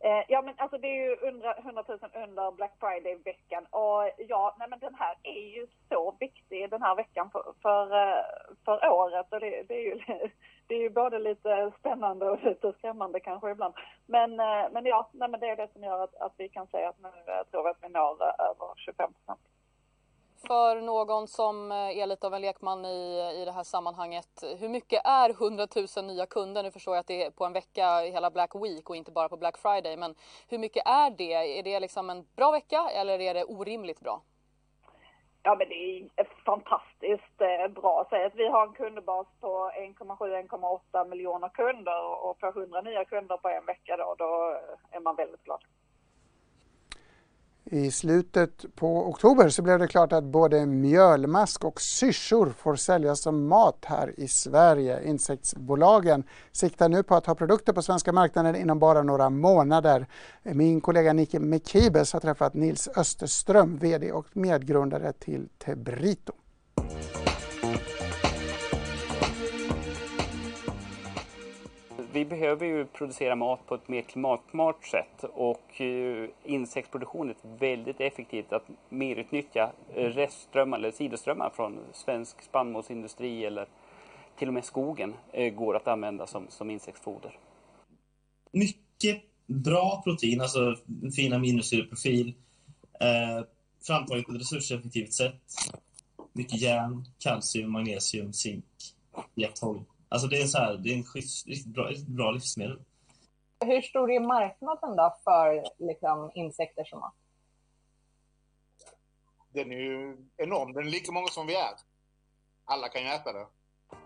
Eh, 0.00 0.24
ja, 0.28 0.42
men 0.42 0.54
alltså 0.58 0.78
det 0.78 0.88
är 0.88 1.04
ju 1.04 1.28
100, 1.28 1.84
000 1.88 1.98
under 2.14 2.50
Black 2.50 2.72
Friday-veckan. 2.80 3.66
Och 3.70 4.10
ja, 4.28 4.56
nej 4.58 4.68
men 4.68 4.78
den 4.78 4.94
här 4.94 5.16
är 5.22 5.48
ju 5.56 5.66
så 5.88 6.16
viktig 6.20 6.70
den 6.70 6.82
här 6.82 6.94
veckan 6.94 7.30
för, 7.30 7.54
för, 7.62 7.82
eh, 7.96 8.24
för 8.64 8.88
året. 8.88 9.26
Och 9.32 9.40
det, 9.40 9.62
det, 9.68 9.74
är 9.74 9.84
ju, 9.84 10.00
det 10.66 10.74
är 10.74 10.80
ju 10.80 10.90
både 10.90 11.18
lite 11.18 11.72
spännande 11.78 12.30
och 12.30 12.42
lite 12.44 12.72
skrämmande 12.72 13.20
kanske 13.20 13.50
ibland. 13.50 13.74
Men, 14.06 14.40
eh, 14.40 14.66
men 14.72 14.86
ja, 14.86 15.08
nej 15.12 15.28
men 15.28 15.40
det 15.40 15.48
är 15.48 15.56
det 15.56 15.72
som 15.72 15.82
gör 15.82 16.04
att, 16.04 16.14
att 16.14 16.34
vi 16.36 16.48
kan 16.48 16.66
säga 16.66 16.88
att 16.88 17.00
nu 17.02 17.32
eh, 17.32 17.44
tror 17.50 17.62
vi 17.62 17.70
att 17.70 17.82
vi 17.82 17.88
når 17.88 18.22
eh, 18.22 18.46
över 18.46 18.74
25 18.76 19.12
procent 19.12 19.40
för 20.48 20.80
någon 20.80 21.28
som 21.28 21.72
eh, 21.72 21.98
är 21.98 22.06
lite 22.06 22.26
av 22.26 22.34
en 22.34 22.42
lekman 22.42 22.84
i, 22.84 23.32
i 23.40 23.44
det 23.44 23.52
här 23.52 23.62
sammanhanget. 23.62 24.44
Hur 24.60 24.68
mycket 24.68 25.00
är 25.04 25.30
100 25.30 25.66
000 25.96 26.04
nya 26.06 26.26
kunder? 26.26 26.62
Nu 26.62 26.70
förstår 26.70 26.94
jag 26.94 27.00
att 27.00 27.06
det 27.06 27.24
är 27.24 27.30
på 27.30 27.44
en 27.44 27.52
vecka 27.52 28.00
hela 28.00 28.30
Black 28.30 28.54
Week 28.54 28.90
och 28.90 28.96
inte 28.96 29.12
bara 29.12 29.28
på 29.28 29.36
Black 29.36 29.58
Friday. 29.58 29.96
Men 29.96 30.14
hur 30.48 30.58
mycket 30.58 30.86
är 30.86 31.10
det? 31.10 31.58
Är 31.58 31.62
det 31.62 31.80
liksom 31.80 32.10
en 32.10 32.24
bra 32.36 32.50
vecka 32.50 32.90
eller 32.94 33.20
är 33.20 33.34
det 33.34 33.44
orimligt 33.44 34.00
bra? 34.00 34.22
Ja, 35.42 35.56
men 35.58 35.68
det 35.68 35.74
är 36.16 36.28
fantastiskt 36.44 37.40
eh, 37.40 37.68
bra. 37.68 38.06
Säg 38.10 38.24
att 38.24 38.34
vi 38.34 38.48
har 38.48 38.66
en 38.66 38.72
kundbas 38.72 39.26
på 39.40 39.70
1,7-1,8 39.98 41.08
miljoner 41.08 41.48
kunder 41.48 42.24
och 42.24 42.40
får 42.40 42.48
100 42.48 42.80
nya 42.80 43.04
kunder 43.04 43.36
på 43.36 43.48
en 43.48 43.66
vecka 43.66 43.96
då, 43.96 44.14
då 44.18 44.60
är 44.90 45.00
man 45.00 45.16
väldigt 45.16 45.44
glad. 45.44 45.60
I 47.70 47.90
slutet 47.90 48.64
på 48.74 49.08
oktober 49.08 49.48
så 49.48 49.62
blev 49.62 49.78
det 49.78 49.88
klart 49.88 50.12
att 50.12 50.24
både 50.24 50.66
mjölmask 50.66 51.64
och 51.64 51.80
syrsor 51.80 52.52
får 52.58 52.76
säljas 52.76 53.22
som 53.22 53.48
mat 53.48 53.84
här 53.84 54.20
i 54.20 54.28
Sverige. 54.28 55.04
Insektsbolagen 55.04 56.24
siktar 56.52 56.88
nu 56.88 57.02
på 57.02 57.14
att 57.14 57.26
ha 57.26 57.34
produkter 57.34 57.72
på 57.72 57.82
svenska 57.82 58.12
marknaden 58.12 58.56
inom 58.56 58.78
bara 58.78 59.02
några 59.02 59.30
månader. 59.30 60.06
Min 60.42 60.80
kollega 60.80 61.12
Nike 61.12 61.38
Mekibes 61.38 62.12
har 62.12 62.20
träffat 62.20 62.54
Nils 62.54 62.88
Österström, 62.96 63.76
VD 63.76 64.12
och 64.12 64.26
medgrundare 64.32 65.12
till 65.12 65.48
Tebrito. 65.58 66.32
Vi 72.12 72.24
behöver 72.24 72.66
ju 72.66 72.84
producera 72.84 73.36
mat 73.36 73.66
på 73.66 73.74
ett 73.74 73.88
mer 73.88 74.02
klimatsmart 74.02 74.86
sätt 74.86 75.24
och 75.34 75.80
eh, 75.80 76.28
insektsproduktion 76.44 77.28
är 77.28 77.32
ett 77.32 77.60
väldigt 77.60 78.00
effektivt 78.00 78.52
att 78.52 78.64
merutnyttja 78.88 79.72
utnyttja 79.88 80.20
restströmmar 80.20 80.78
eller 80.78 80.90
sidoströmmar 80.90 81.50
från 81.50 81.78
svensk 81.92 82.42
spannmålsindustri 82.42 83.44
eller 83.44 83.68
till 84.38 84.48
och 84.48 84.54
med 84.54 84.64
skogen 84.64 85.14
eh, 85.32 85.54
går 85.54 85.76
att 85.76 85.88
använda 85.88 86.26
som, 86.26 86.46
som 86.48 86.70
insektsfoder. 86.70 87.38
Mycket 88.52 89.22
bra 89.46 90.02
protein, 90.04 90.40
alltså 90.40 90.76
fin 91.16 91.32
aminosyreprofil, 91.32 92.34
eh, 93.00 93.46
framtaget 93.86 94.26
på 94.26 94.32
ett 94.32 94.40
resurseffektivt 94.40 95.12
sätt. 95.12 95.42
Mycket 96.32 96.60
järn, 96.60 97.04
kalcium, 97.18 97.72
magnesium, 97.72 98.32
zink, 98.32 98.64
jätthåll. 99.34 99.84
Alltså 100.08 100.28
det 100.28 100.40
är 100.40 100.46
så 100.46 100.58
här, 100.58 100.76
det 100.76 100.90
är 100.90 100.96
en 100.96 101.04
schysst, 101.04 101.46
riktigt 101.46 101.74
bra, 101.74 101.84
riktigt 101.84 102.08
bra 102.08 102.30
livsmedel. 102.30 102.78
Hur 103.64 103.82
stor 103.82 104.10
är 104.10 104.20
marknaden 104.20 104.96
då 104.96 105.16
för 105.24 105.64
liksom, 105.78 106.30
insekter 106.34 106.84
som 106.84 107.00
mat? 107.00 107.14
Den 109.48 109.72
är 109.72 109.76
ju 109.76 110.16
enorm. 110.36 110.72
Den 110.72 110.86
är 110.86 110.90
lika 110.90 111.12
många 111.12 111.28
som 111.28 111.46
vi 111.46 111.54
är. 111.54 111.74
Alla 112.64 112.88
kan 112.88 113.02
ju 113.02 113.08
äta 113.08 113.32
det. 113.32 113.46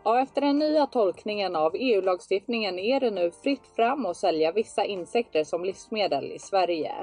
Ja, 0.04 0.20
efter 0.20 0.40
den 0.40 0.58
nya 0.58 0.86
tolkningen 0.86 1.56
av 1.56 1.72
EU-lagstiftningen 1.74 2.78
är 2.78 3.00
det 3.00 3.10
nu 3.10 3.30
fritt 3.30 3.66
fram 3.76 4.06
att 4.06 4.16
sälja 4.16 4.52
vissa 4.52 4.84
insekter 4.84 5.44
som 5.44 5.64
livsmedel 5.64 6.32
i 6.32 6.38
Sverige. 6.38 6.94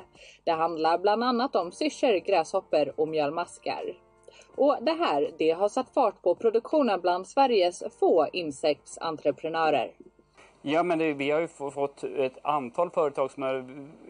Det 0.43 0.51
handlar 0.51 0.97
bland 0.97 1.23
annat 1.23 1.55
om 1.55 1.71
syrsor, 1.71 2.19
gräshoppor 2.19 2.93
och 2.99 3.07
mjölmaskar. 3.07 3.93
Och 4.59 4.77
det 4.81 4.91
här, 4.91 5.31
det 5.37 5.51
har 5.51 5.69
satt 5.69 5.89
fart 5.89 6.21
på 6.21 6.35
produktionen 6.35 7.01
bland 7.01 7.27
Sveriges 7.27 7.83
få 7.99 8.27
insektsentreprenörer. 8.33 9.91
Ja, 10.61 10.83
men 10.83 10.99
det, 10.99 11.13
vi 11.13 11.31
har 11.31 11.39
ju 11.39 11.47
fått 11.47 12.03
ett 12.03 12.37
antal 12.41 12.89
företag 12.89 13.31
som 13.31 13.43
har 13.43 13.65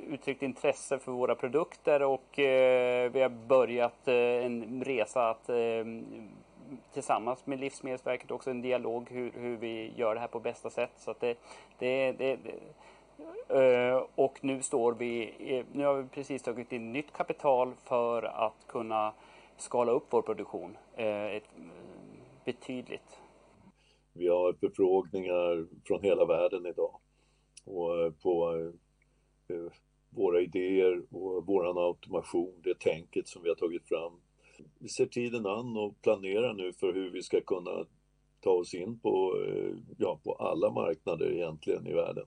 uttryckt 0.08 0.44
intresse 0.44 1.00
för 1.00 1.12
våra 1.12 1.36
produkter 1.36 2.02
och 2.04 2.40
eh, 2.40 3.12
vi 3.12 3.22
har 3.22 3.30
börjat 3.30 4.08
eh, 4.08 4.16
en 4.16 4.84
resa 4.86 5.30
att 5.30 5.50
eh, 5.50 5.56
tillsammans 6.94 7.46
med 7.46 7.60
Livsmedelsverket 7.60 8.32
också 8.32 8.50
en 8.50 8.62
dialog 8.62 9.08
hur, 9.10 9.32
hur 9.36 9.58
vi 9.58 9.94
gör 9.96 10.16
det 10.16 10.22
här 10.22 10.28
på 10.28 10.40
bästa 10.40 10.70
sätt. 10.70 10.92
Så 10.98 11.12
att 11.12 11.20
det, 11.20 11.38
det, 11.80 12.12
det, 12.12 12.38
det 13.48 13.90
eh, 13.90 14.04
och 14.16 14.40
nu 14.42 14.62
står 14.62 14.94
vi, 14.94 15.64
nu 15.72 15.86
har 15.86 15.94
vi 15.94 16.08
precis 16.10 16.42
tagit 16.42 16.72
in 16.72 16.94
nytt 16.94 17.14
kapital 17.14 17.74
för 17.84 18.24
att 18.24 18.68
kunna 18.68 19.14
skala 19.62 19.92
upp 19.92 20.08
vår 20.10 20.22
produktion 20.22 20.78
ett, 20.98 21.44
betydligt. 22.46 23.20
Vi 24.14 24.28
har 24.28 24.54
förfrågningar 24.54 25.68
från 25.86 26.04
hela 26.04 26.26
världen 26.26 26.66
idag 26.66 26.96
och 27.66 28.22
på 28.22 28.56
våra 30.10 30.42
idéer 30.42 31.04
och 31.12 31.46
våran 31.46 31.78
automation, 31.78 32.62
det 32.64 32.80
tänket 32.80 33.28
som 33.28 33.44
vi 33.44 33.50
har 33.50 33.56
tagit 33.56 33.88
fram 33.88 34.14
vi 34.80 34.90
ser 34.90 35.06
tiden 35.06 35.46
an 35.46 35.78
och 35.78 36.02
planerar 36.02 36.54
nu 36.54 36.74
för 36.74 36.94
hur 36.94 37.10
vi 37.12 37.22
ska 37.22 37.42
kunna 37.42 37.86
ta 38.40 38.50
oss 38.50 38.74
in 38.74 39.00
på, 39.00 39.44
eh, 39.48 39.76
ja, 39.98 40.20
på 40.24 40.34
alla 40.34 40.72
marknader 40.72 41.32
egentligen 41.32 41.88
i 41.88 41.94
världen. 41.94 42.26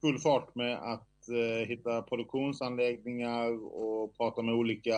Full 0.00 0.18
fart 0.18 0.54
med 0.54 0.92
att 0.92 1.28
eh, 1.28 1.68
hitta 1.68 2.02
produktionsanläggningar 2.02 3.64
och 3.74 4.16
prata 4.16 4.42
med 4.42 4.54
olika 4.54 4.96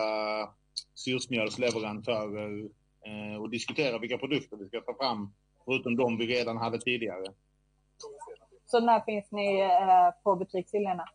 syrsmjölsleverantörer 0.95 2.69
eh, 3.05 3.41
och 3.41 3.49
diskutera 3.49 3.97
vilka 3.97 4.17
produkter 4.17 4.57
vi 4.57 4.67
ska 4.67 4.81
ta 4.81 4.93
fram 4.93 5.33
förutom 5.65 5.95
de 5.95 6.17
vi 6.17 6.27
redan 6.27 6.57
hade 6.57 6.79
tidigare. 6.79 7.25
Så 8.65 8.79
när 8.79 8.99
finns 8.99 9.31
ni 9.31 9.59
eh, 9.59 10.23
på 10.23 10.35
butikshyllorna? 10.35 11.09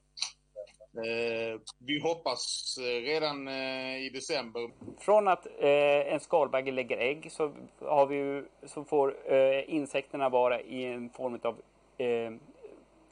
Eh, 0.97 1.61
vi 1.79 2.01
hoppas 2.01 2.77
eh, 2.79 3.03
redan 3.03 3.49
eh, 3.49 4.07
i 4.07 4.11
december. 4.15 4.71
Från 4.99 5.29
att 5.29 5.47
eh, 5.47 6.13
en 6.13 6.21
skalbagge 6.21 6.73
lägger 6.73 6.97
ägg 6.97 7.33
så, 7.33 7.53
har 7.81 8.07
vi 8.07 8.17
ju, 8.17 8.45
så 8.67 8.85
får 8.85 9.33
eh, 9.33 9.75
insekterna 9.75 10.29
vara 10.29 10.61
i 10.61 10.85
en 10.85 11.11
form 11.11 11.39
av 11.43 11.61
eh, 11.99 12.33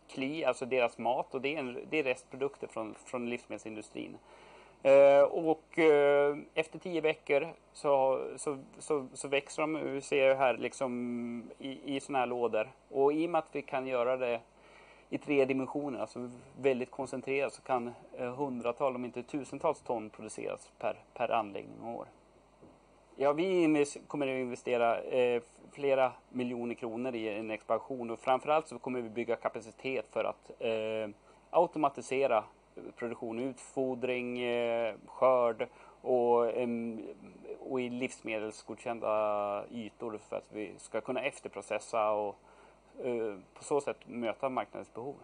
kli, 0.08 0.44
alltså 0.44 0.66
deras 0.66 0.98
mat 0.98 1.34
och 1.34 1.40
det 1.40 1.54
är, 1.54 1.58
en, 1.58 1.86
det 1.90 1.98
är 1.98 2.02
restprodukter 2.02 2.66
från, 2.66 2.94
från 3.06 3.30
livsmedelsindustrin. 3.30 4.18
Eh, 4.82 5.22
och 5.22 5.78
eh, 5.78 6.36
efter 6.54 6.78
tio 6.78 7.00
veckor 7.00 7.48
så, 7.72 8.24
så, 8.36 8.58
så, 8.78 9.06
så 9.14 9.28
växer 9.28 9.62
de, 9.62 9.92
vi 9.92 10.00
ser 10.00 10.34
här, 10.34 10.56
liksom 10.56 11.50
i, 11.58 11.96
i 11.96 12.00
sådana 12.00 12.18
här 12.18 12.26
lådor. 12.26 12.70
Och 12.90 13.12
i 13.12 13.26
och 13.26 13.30
med 13.30 13.38
att 13.38 13.48
vi 13.52 13.62
kan 13.62 13.86
göra 13.86 14.16
det 14.16 14.40
i 15.10 15.18
tre 15.18 15.44
dimensioner, 15.44 16.00
alltså 16.00 16.30
väldigt 16.60 16.90
koncentrerat, 16.90 17.52
så 17.52 17.62
kan 17.62 17.94
eh, 18.18 18.34
hundratals, 18.34 18.94
om 18.96 19.04
inte 19.04 19.22
tusentals 19.22 19.80
ton 19.80 20.10
produceras 20.10 20.70
per, 20.78 20.96
per 21.14 21.30
anläggning 21.30 21.80
och 21.82 21.98
år. 21.98 22.06
Ja, 23.16 23.32
vi 23.32 23.84
kommer 24.06 24.26
att 24.26 24.40
investera 24.40 25.00
eh, 25.00 25.42
flera 25.72 26.12
miljoner 26.28 26.74
kronor 26.74 27.14
i 27.14 27.28
en 27.28 27.50
expansion 27.50 28.10
och 28.10 28.18
framförallt 28.18 28.68
så 28.68 28.78
kommer 28.78 29.00
vi 29.00 29.08
bygga 29.08 29.36
kapacitet 29.36 30.06
för 30.10 30.24
att 30.24 30.50
eh, 30.58 31.08
automatisera 31.50 32.44
produktion, 32.96 33.38
utfodring, 33.38 34.38
eh, 34.38 34.94
skörd 35.06 35.68
och, 36.00 36.38
och 37.60 37.80
i 37.80 37.90
livsmedelsgodkända 37.90 39.64
ytor 39.70 40.18
för 40.28 40.36
att 40.36 40.46
vi 40.52 40.74
ska 40.78 41.00
kunna 41.00 41.22
efterprocessa 41.22 42.10
och 42.10 42.36
eh, 43.04 43.36
på 43.54 43.64
så 43.64 43.80
sätt 43.80 43.96
möta 44.06 44.48
marknadens 44.48 44.94
behov. 44.94 45.14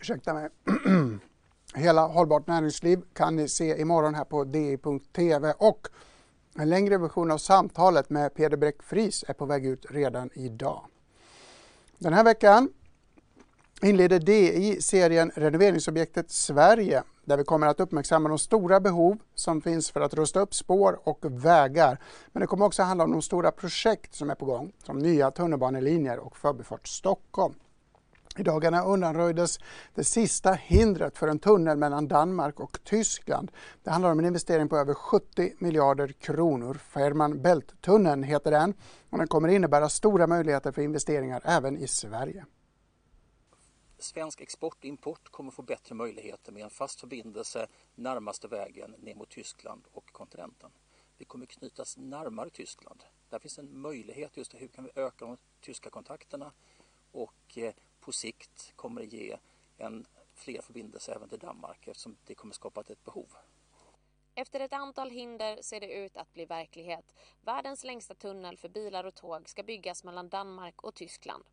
Ursäkta 0.00 0.34
mig. 0.34 0.48
Hela 1.74 2.06
Hållbart 2.06 2.46
näringsliv 2.46 3.02
kan 3.12 3.36
ni 3.36 3.48
se 3.48 3.80
imorgon 3.80 4.14
här 4.14 4.24
på 4.24 4.44
di.tv 4.44 5.54
och 5.58 5.88
en 6.54 6.68
längre 6.68 6.98
version 6.98 7.30
av 7.30 7.38
samtalet 7.38 8.10
med 8.10 8.34
Peder 8.34 8.56
Bräck 8.56 8.82
Fries 8.82 9.24
är 9.28 9.32
på 9.32 9.46
väg 9.46 9.66
ut 9.66 9.86
redan 9.90 10.30
idag. 10.34 10.84
Den 11.98 12.12
här 12.12 12.24
veckan 12.24 12.68
inleder 13.82 14.18
DI 14.18 14.82
serien 14.82 15.32
Renoveringsobjektet 15.34 16.30
Sverige 16.30 17.02
där 17.24 17.36
vi 17.36 17.44
kommer 17.44 17.66
att 17.66 17.80
uppmärksamma 17.80 18.28
de 18.28 18.38
stora 18.38 18.80
behov 18.80 19.18
som 19.34 19.62
finns 19.62 19.90
för 19.90 20.00
att 20.00 20.14
rusta 20.14 20.40
upp 20.40 20.54
spår 20.54 21.00
och 21.04 21.18
vägar. 21.22 21.98
Men 22.32 22.40
det 22.40 22.46
kommer 22.46 22.66
också 22.66 22.82
handla 22.82 23.04
om 23.04 23.12
de 23.12 23.22
stora 23.22 23.50
projekt 23.50 24.14
som 24.14 24.30
är 24.30 24.34
på 24.34 24.44
gång 24.44 24.72
som 24.84 24.98
nya 24.98 25.30
tunnelbanelinjer 25.30 26.18
och 26.18 26.36
Förbifart 26.36 26.88
Stockholm. 26.88 27.54
I 28.38 28.42
dagarna 28.42 28.84
undanröjdes 28.84 29.58
det 29.94 30.04
sista 30.04 30.52
hindret 30.52 31.18
för 31.18 31.28
en 31.28 31.38
tunnel 31.38 31.78
mellan 31.78 32.08
Danmark 32.08 32.60
och 32.60 32.84
Tyskland. 32.84 33.50
Det 33.82 33.90
handlar 33.90 34.12
om 34.12 34.18
en 34.18 34.24
investering 34.24 34.68
på 34.68 34.76
över 34.76 34.94
70 34.94 35.52
miljarder 35.58 36.08
kronor. 36.08 36.74
Fehmarn 36.74 37.42
Bält-tunneln 37.42 38.22
heter 38.22 38.50
den 38.50 38.74
och 39.10 39.18
den 39.18 39.28
kommer 39.28 39.48
innebära 39.48 39.88
stora 39.88 40.26
möjligheter 40.26 40.72
för 40.72 40.82
investeringar 40.82 41.42
även 41.44 41.76
i 41.76 41.88
Sverige 41.88 42.44
svensk 44.02 44.40
export 44.40 44.78
och 44.78 44.84
import 44.84 45.28
kommer 45.28 45.50
få 45.50 45.62
bättre 45.62 45.94
möjligheter 45.94 46.52
med 46.52 46.64
en 46.64 46.70
fast 46.70 47.00
förbindelse 47.00 47.66
närmaste 47.94 48.48
vägen 48.48 48.94
ner 48.98 49.14
mot 49.14 49.28
Tyskland 49.28 49.84
och 49.92 50.12
kontinenten. 50.12 50.70
Vi 51.18 51.24
kommer 51.24 51.46
knytas 51.46 51.96
närmare 51.96 52.50
Tyskland. 52.50 53.04
Där 53.28 53.38
finns 53.38 53.58
en 53.58 53.80
möjlighet 53.80 54.36
just 54.36 54.54
hur 54.54 54.68
kan 54.68 54.84
vi 54.84 54.90
öka 54.94 55.24
de 55.24 55.36
tyska 55.60 55.90
kontakterna 55.90 56.52
och 57.12 57.58
eh, 57.58 57.74
på 58.00 58.12
sikt 58.12 58.72
kommer 58.76 59.00
det 59.00 59.06
ge 59.06 59.36
en 59.76 60.06
fler 60.34 60.62
förbindelser 60.62 61.12
även 61.16 61.28
till 61.28 61.38
Danmark 61.38 61.88
eftersom 61.88 62.16
det 62.26 62.34
kommer 62.34 62.54
skapa 62.54 62.80
ett 62.80 63.04
behov. 63.04 63.36
Efter 64.34 64.60
ett 64.60 64.72
antal 64.72 65.10
hinder 65.10 65.62
ser 65.62 65.80
det 65.80 65.92
ut 65.92 66.16
att 66.16 66.32
bli 66.32 66.44
verklighet. 66.44 67.14
Världens 67.40 67.84
längsta 67.84 68.14
tunnel 68.14 68.56
för 68.56 68.68
bilar 68.68 69.04
och 69.04 69.14
tåg 69.14 69.48
ska 69.48 69.62
byggas 69.62 70.04
mellan 70.04 70.28
Danmark 70.28 70.82
och 70.82 70.94
Tyskland. 70.94 71.44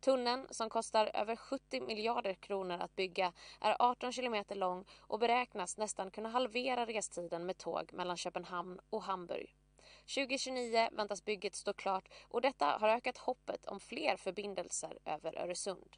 Tunneln, 0.00 0.46
som 0.50 0.70
kostar 0.70 1.10
över 1.14 1.36
70 1.36 1.80
miljarder 1.80 2.34
kronor 2.34 2.78
att 2.80 2.96
bygga, 2.96 3.32
är 3.60 3.76
18 3.78 4.12
kilometer 4.12 4.54
lång 4.54 4.84
och 4.98 5.18
beräknas 5.18 5.76
nästan 5.76 6.10
kunna 6.10 6.28
halvera 6.28 6.86
restiden 6.86 7.46
med 7.46 7.58
tåg 7.58 7.92
mellan 7.92 8.16
Köpenhamn 8.16 8.80
och 8.90 9.02
Hamburg. 9.02 9.56
2029 10.14 10.88
väntas 10.92 11.24
bygget 11.24 11.54
stå 11.54 11.72
klart 11.72 12.08
och 12.28 12.40
detta 12.40 12.66
har 12.66 12.88
ökat 12.88 13.16
hoppet 13.16 13.66
om 13.66 13.80
fler 13.80 14.16
förbindelser 14.16 14.98
över 15.04 15.38
Öresund. 15.38 15.96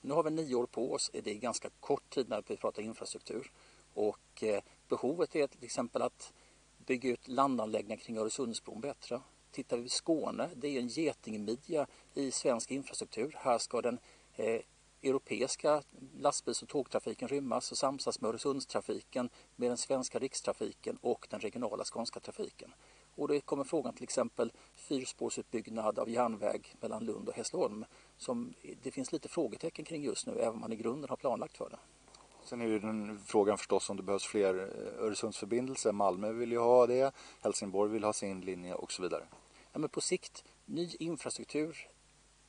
Nu 0.00 0.14
har 0.14 0.22
vi 0.22 0.30
nio 0.30 0.54
år 0.54 0.66
på 0.66 0.92
oss. 0.92 1.10
Det 1.12 1.30
är 1.30 1.34
ganska 1.34 1.70
kort 1.80 2.10
tid 2.10 2.28
när 2.28 2.42
vi 2.46 2.56
pratar 2.56 2.82
infrastruktur. 2.82 3.52
Och 3.94 4.42
eh, 4.42 4.62
behovet 4.88 5.36
är 5.36 5.46
till 5.46 5.64
exempel 5.64 6.02
att 6.02 6.32
bygga 6.76 7.10
ut 7.10 7.28
landanläggningar 7.28 7.96
kring 7.96 8.18
Öresundsbron 8.18 8.80
bättre. 8.80 9.20
Tittar 9.50 9.76
vi 9.76 9.82
på 9.82 9.88
Skåne, 9.88 10.50
det 10.56 10.68
är 10.68 10.80
en 10.80 10.88
getingmidja 10.88 11.86
i 12.14 12.30
svensk 12.30 12.70
infrastruktur. 12.70 13.36
Här 13.38 13.58
ska 13.58 13.82
den 13.82 13.98
eh, 14.36 14.60
europeiska 15.02 15.82
lastbils 16.18 16.62
och 16.62 16.68
tågtrafiken 16.68 17.28
rymmas 17.28 17.72
och 17.72 17.78
samsas 17.78 18.20
med 18.20 18.28
Öresundstrafiken, 18.28 19.30
med 19.56 19.70
den 19.70 19.76
svenska 19.76 20.18
rikstrafiken 20.18 20.98
och 21.00 21.26
den 21.30 21.40
regionala 21.40 21.84
skånska 21.84 22.20
trafiken. 22.20 22.74
Och 23.14 23.28
det 23.28 23.40
kommer 23.40 23.64
frågan 23.64 23.94
till 23.94 24.02
exempel 24.02 24.52
fyrspårsutbyggnad 24.74 25.98
av 25.98 26.10
järnväg 26.10 26.74
mellan 26.80 27.04
Lund 27.04 27.28
och 27.28 27.34
Hässleholm 27.34 27.84
som 28.16 28.54
det 28.82 28.90
finns 28.90 29.12
lite 29.12 29.28
frågetecken 29.28 29.84
kring 29.84 30.02
just 30.02 30.26
nu 30.26 30.32
även 30.32 30.54
om 30.54 30.60
man 30.60 30.72
i 30.72 30.76
grunden 30.76 31.10
har 31.10 31.16
planlagt 31.16 31.56
för 31.56 31.70
det. 31.70 31.78
Sen 32.44 32.60
är 32.60 32.66
ju 32.66 32.78
den 32.78 33.18
frågan 33.26 33.58
förstås 33.58 33.90
om 33.90 33.96
det 33.96 34.02
behövs 34.02 34.24
fler 34.24 34.54
eh, 34.54 35.04
Öresundsförbindelser. 35.04 35.92
Malmö 35.92 36.32
vill 36.32 36.52
ju 36.52 36.58
ha 36.58 36.86
det, 36.86 37.14
Helsingborg 37.40 37.92
vill 37.92 38.04
ha 38.04 38.12
sin 38.12 38.40
linje 38.40 38.74
och 38.74 38.92
så 38.92 39.02
vidare. 39.02 39.24
Ja, 39.72 39.78
men 39.78 39.88
på 39.88 40.00
sikt, 40.00 40.44
ny 40.64 40.90
infrastruktur 40.98 41.88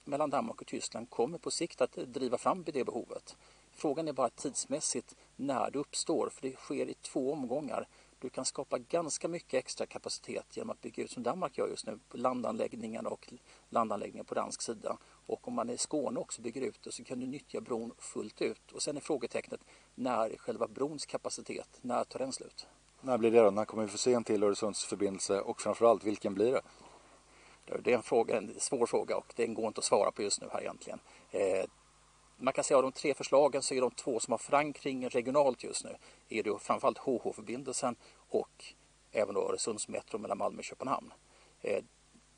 mellan 0.03 0.29
Danmark 0.29 0.61
och 0.61 0.67
Tyskland 0.67 1.09
kommer 1.09 1.37
på 1.37 1.51
sikt 1.51 1.81
att 1.81 1.95
driva 1.95 2.37
fram 2.37 2.63
det 2.63 2.85
behovet. 2.85 3.35
Frågan 3.71 4.07
är 4.07 4.13
bara 4.13 4.29
tidsmässigt 4.29 5.15
när 5.35 5.71
det 5.71 5.79
uppstår, 5.79 6.29
för 6.29 6.41
det 6.41 6.55
sker 6.55 6.89
i 6.89 6.93
två 6.93 7.33
omgångar. 7.33 7.87
Du 8.23 8.29
kan 8.29 8.45
skapa 8.45 8.77
ganska 8.77 9.27
mycket 9.27 9.53
extra 9.53 9.85
kapacitet 9.85 10.45
genom 10.57 10.69
att 10.69 10.81
bygga 10.81 11.03
ut 11.03 11.11
som 11.11 11.23
Danmark 11.23 11.57
gör 11.57 11.67
just 11.67 11.87
nu 11.87 11.99
på 12.09 12.17
landanläggningarna 12.17 13.09
och 13.09 13.33
landanläggningar 13.69 14.23
på 14.23 14.35
dansk 14.35 14.61
sida. 14.61 14.97
Och 15.25 15.47
om 15.47 15.53
man 15.53 15.69
i 15.69 15.77
Skåne 15.77 16.19
också 16.19 16.41
bygger 16.41 16.61
ut 16.61 16.79
det 16.83 16.91
så 16.91 17.03
kan 17.03 17.19
du 17.19 17.27
nyttja 17.27 17.61
bron 17.61 17.91
fullt 17.97 18.41
ut. 18.41 18.71
Och 18.71 18.81
sen 18.81 18.97
är 18.97 19.01
frågetecknet 19.01 19.59
när 19.95 20.37
själva 20.37 20.67
brons 20.67 21.05
kapacitet, 21.05 21.67
när 21.81 22.03
tar 22.03 22.19
den 22.19 22.31
slut? 22.31 22.67
När 23.01 23.17
blir 23.17 23.31
det 23.31 23.41
då? 23.41 23.51
När 23.51 23.65
kommer 23.65 23.83
vi 23.83 23.89
få 23.89 23.97
se 23.97 24.13
en 24.13 24.23
till 24.23 24.43
Öresundsförbindelse 24.43 25.41
och 25.41 25.61
framförallt 25.61 26.03
vilken 26.03 26.33
blir 26.33 26.51
det? 26.51 26.61
Det 27.83 27.91
är 27.91 27.95
en, 27.95 28.03
fråga, 28.03 28.37
en 28.37 28.53
svår 28.59 28.85
fråga 28.85 29.17
och 29.17 29.33
den 29.35 29.53
går 29.53 29.67
inte 29.67 29.79
att 29.79 29.85
svara 29.85 30.11
på 30.11 30.21
just 30.21 30.41
nu 30.41 30.47
här 30.51 30.61
egentligen. 30.61 30.99
Man 32.43 32.53
kan 32.53 32.63
säga 32.63 32.77
att 32.77 32.83
de 32.83 32.91
tre 32.91 33.13
förslagen 33.13 33.61
så 33.61 33.73
är 33.73 33.81
de 33.81 33.91
två 33.91 34.19
som 34.19 34.31
har 34.31 34.37
förankring 34.37 35.09
regionalt 35.09 35.63
just 35.63 35.83
nu. 35.83 35.95
Är 36.29 36.43
det 36.43 36.59
framförallt 36.59 36.97
HH-förbindelsen 36.97 37.95
och 38.29 38.65
även 39.11 39.35
då 39.35 39.41
Öresundsmetro 39.49 40.17
mellan 40.17 40.37
Malmö 40.37 40.57
och 40.57 40.63
Köpenhamn. 40.63 41.13
Eh, 41.61 41.83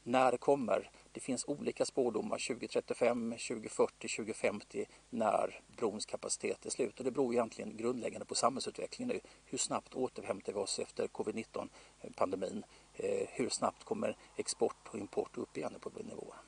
när 0.03 0.31
det 0.31 0.37
kommer, 0.37 0.89
det 1.11 1.19
finns 1.19 1.45
olika 1.47 1.85
spårdomar 1.85 2.47
2035, 2.47 3.31
2040, 3.31 4.07
2050 4.07 4.85
när 5.09 5.61
brons 5.77 6.05
kapacitet 6.05 6.65
är 6.65 6.69
slut. 6.69 6.99
Och 6.99 7.05
det 7.05 7.11
beror 7.11 7.33
egentligen 7.33 7.77
grundläggande 7.77 8.25
på 8.25 8.35
samhällsutvecklingen 8.35 9.15
nu. 9.15 9.19
Hur 9.45 9.57
snabbt 9.57 9.95
återhämtar 9.95 10.53
vi 10.53 10.59
oss 10.59 10.79
efter 10.79 11.07
covid-19 11.07 11.69
eh, 12.01 12.09
pandemin? 12.15 12.63
Eh, 12.93 13.27
hur 13.29 13.49
snabbt 13.49 13.83
kommer 13.83 14.17
export 14.35 14.87
och 14.87 14.99
import 14.99 15.37
upp 15.37 15.57
igen 15.57 15.75
på 15.79 15.89
nivåer? 15.89 16.44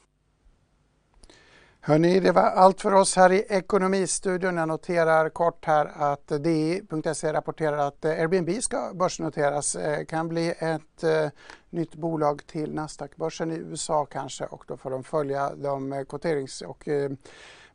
Hörni, 1.81 2.19
det 2.19 2.31
var 2.31 2.41
allt 2.41 2.81
för 2.81 2.93
oss 2.93 3.15
här 3.15 3.31
i 3.31 3.45
Ekonomistudion. 3.49 4.57
Jag 4.57 4.67
noterar 4.67 5.29
kort 5.29 5.65
här 5.65 5.91
att 5.95 6.27
DI.se 6.27 7.33
rapporterar 7.33 7.77
att 7.77 8.05
Airbnb 8.05 8.61
ska 8.61 8.91
börsnoteras. 8.93 9.73
Det 9.73 10.05
kan 10.05 10.27
bli 10.27 10.53
ett 10.59 11.03
eh, 11.03 11.29
nytt 11.69 11.95
bolag 11.95 12.41
till 12.47 12.73
Nasdaq-börsen 12.73 13.51
i 13.51 13.55
USA 13.55 14.05
kanske 14.05 14.45
och 14.45 14.63
då 14.67 14.77
får 14.77 14.91
de 14.91 15.03
följa 15.03 15.55
de 15.55 16.05
kvoterings 16.09 16.61
och 16.61 16.87
eh, 16.87 17.11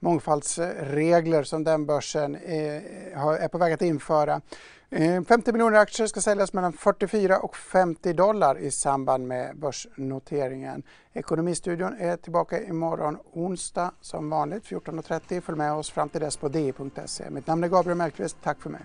mångfaldsregler 0.01 1.43
som 1.43 1.65
den 1.65 1.87
börsen 1.87 2.37
är 2.37 3.49
på 3.49 3.59
väg 3.59 3.73
att 3.73 3.83
införa. 3.83 4.41
Eh, 4.95 5.23
50 5.23 5.53
miljoner 5.53 5.79
aktier 5.79 6.07
ska 6.07 6.21
säljas 6.21 6.53
mellan 6.53 6.73
44 6.73 7.39
och 7.39 7.57
50 7.57 8.13
dollar 8.13 8.59
i 8.59 8.71
samband 8.71 9.27
med 9.29 9.57
börsnoteringen. 9.57 10.83
Ekonomistudion 11.13 11.97
är 11.99 12.17
tillbaka 12.17 12.63
imorgon 12.63 13.19
onsdag 13.33 13.91
som 14.01 14.31
vanligt 14.31 14.65
14.30. 14.65 15.41
Följ 15.41 15.59
med 15.59 15.73
oss 15.73 15.91
fram 15.91 16.09
till 16.09 16.21
dess 16.21 16.37
på 16.37 16.49
di.se. 16.49 17.31
Mitt 17.31 17.47
namn 17.47 17.65
är 17.65 17.69
Gabriel 17.69 17.99
Mellqvist. 17.99 18.37
Tack 18.43 18.63
för 18.63 18.71
mig. 18.71 18.81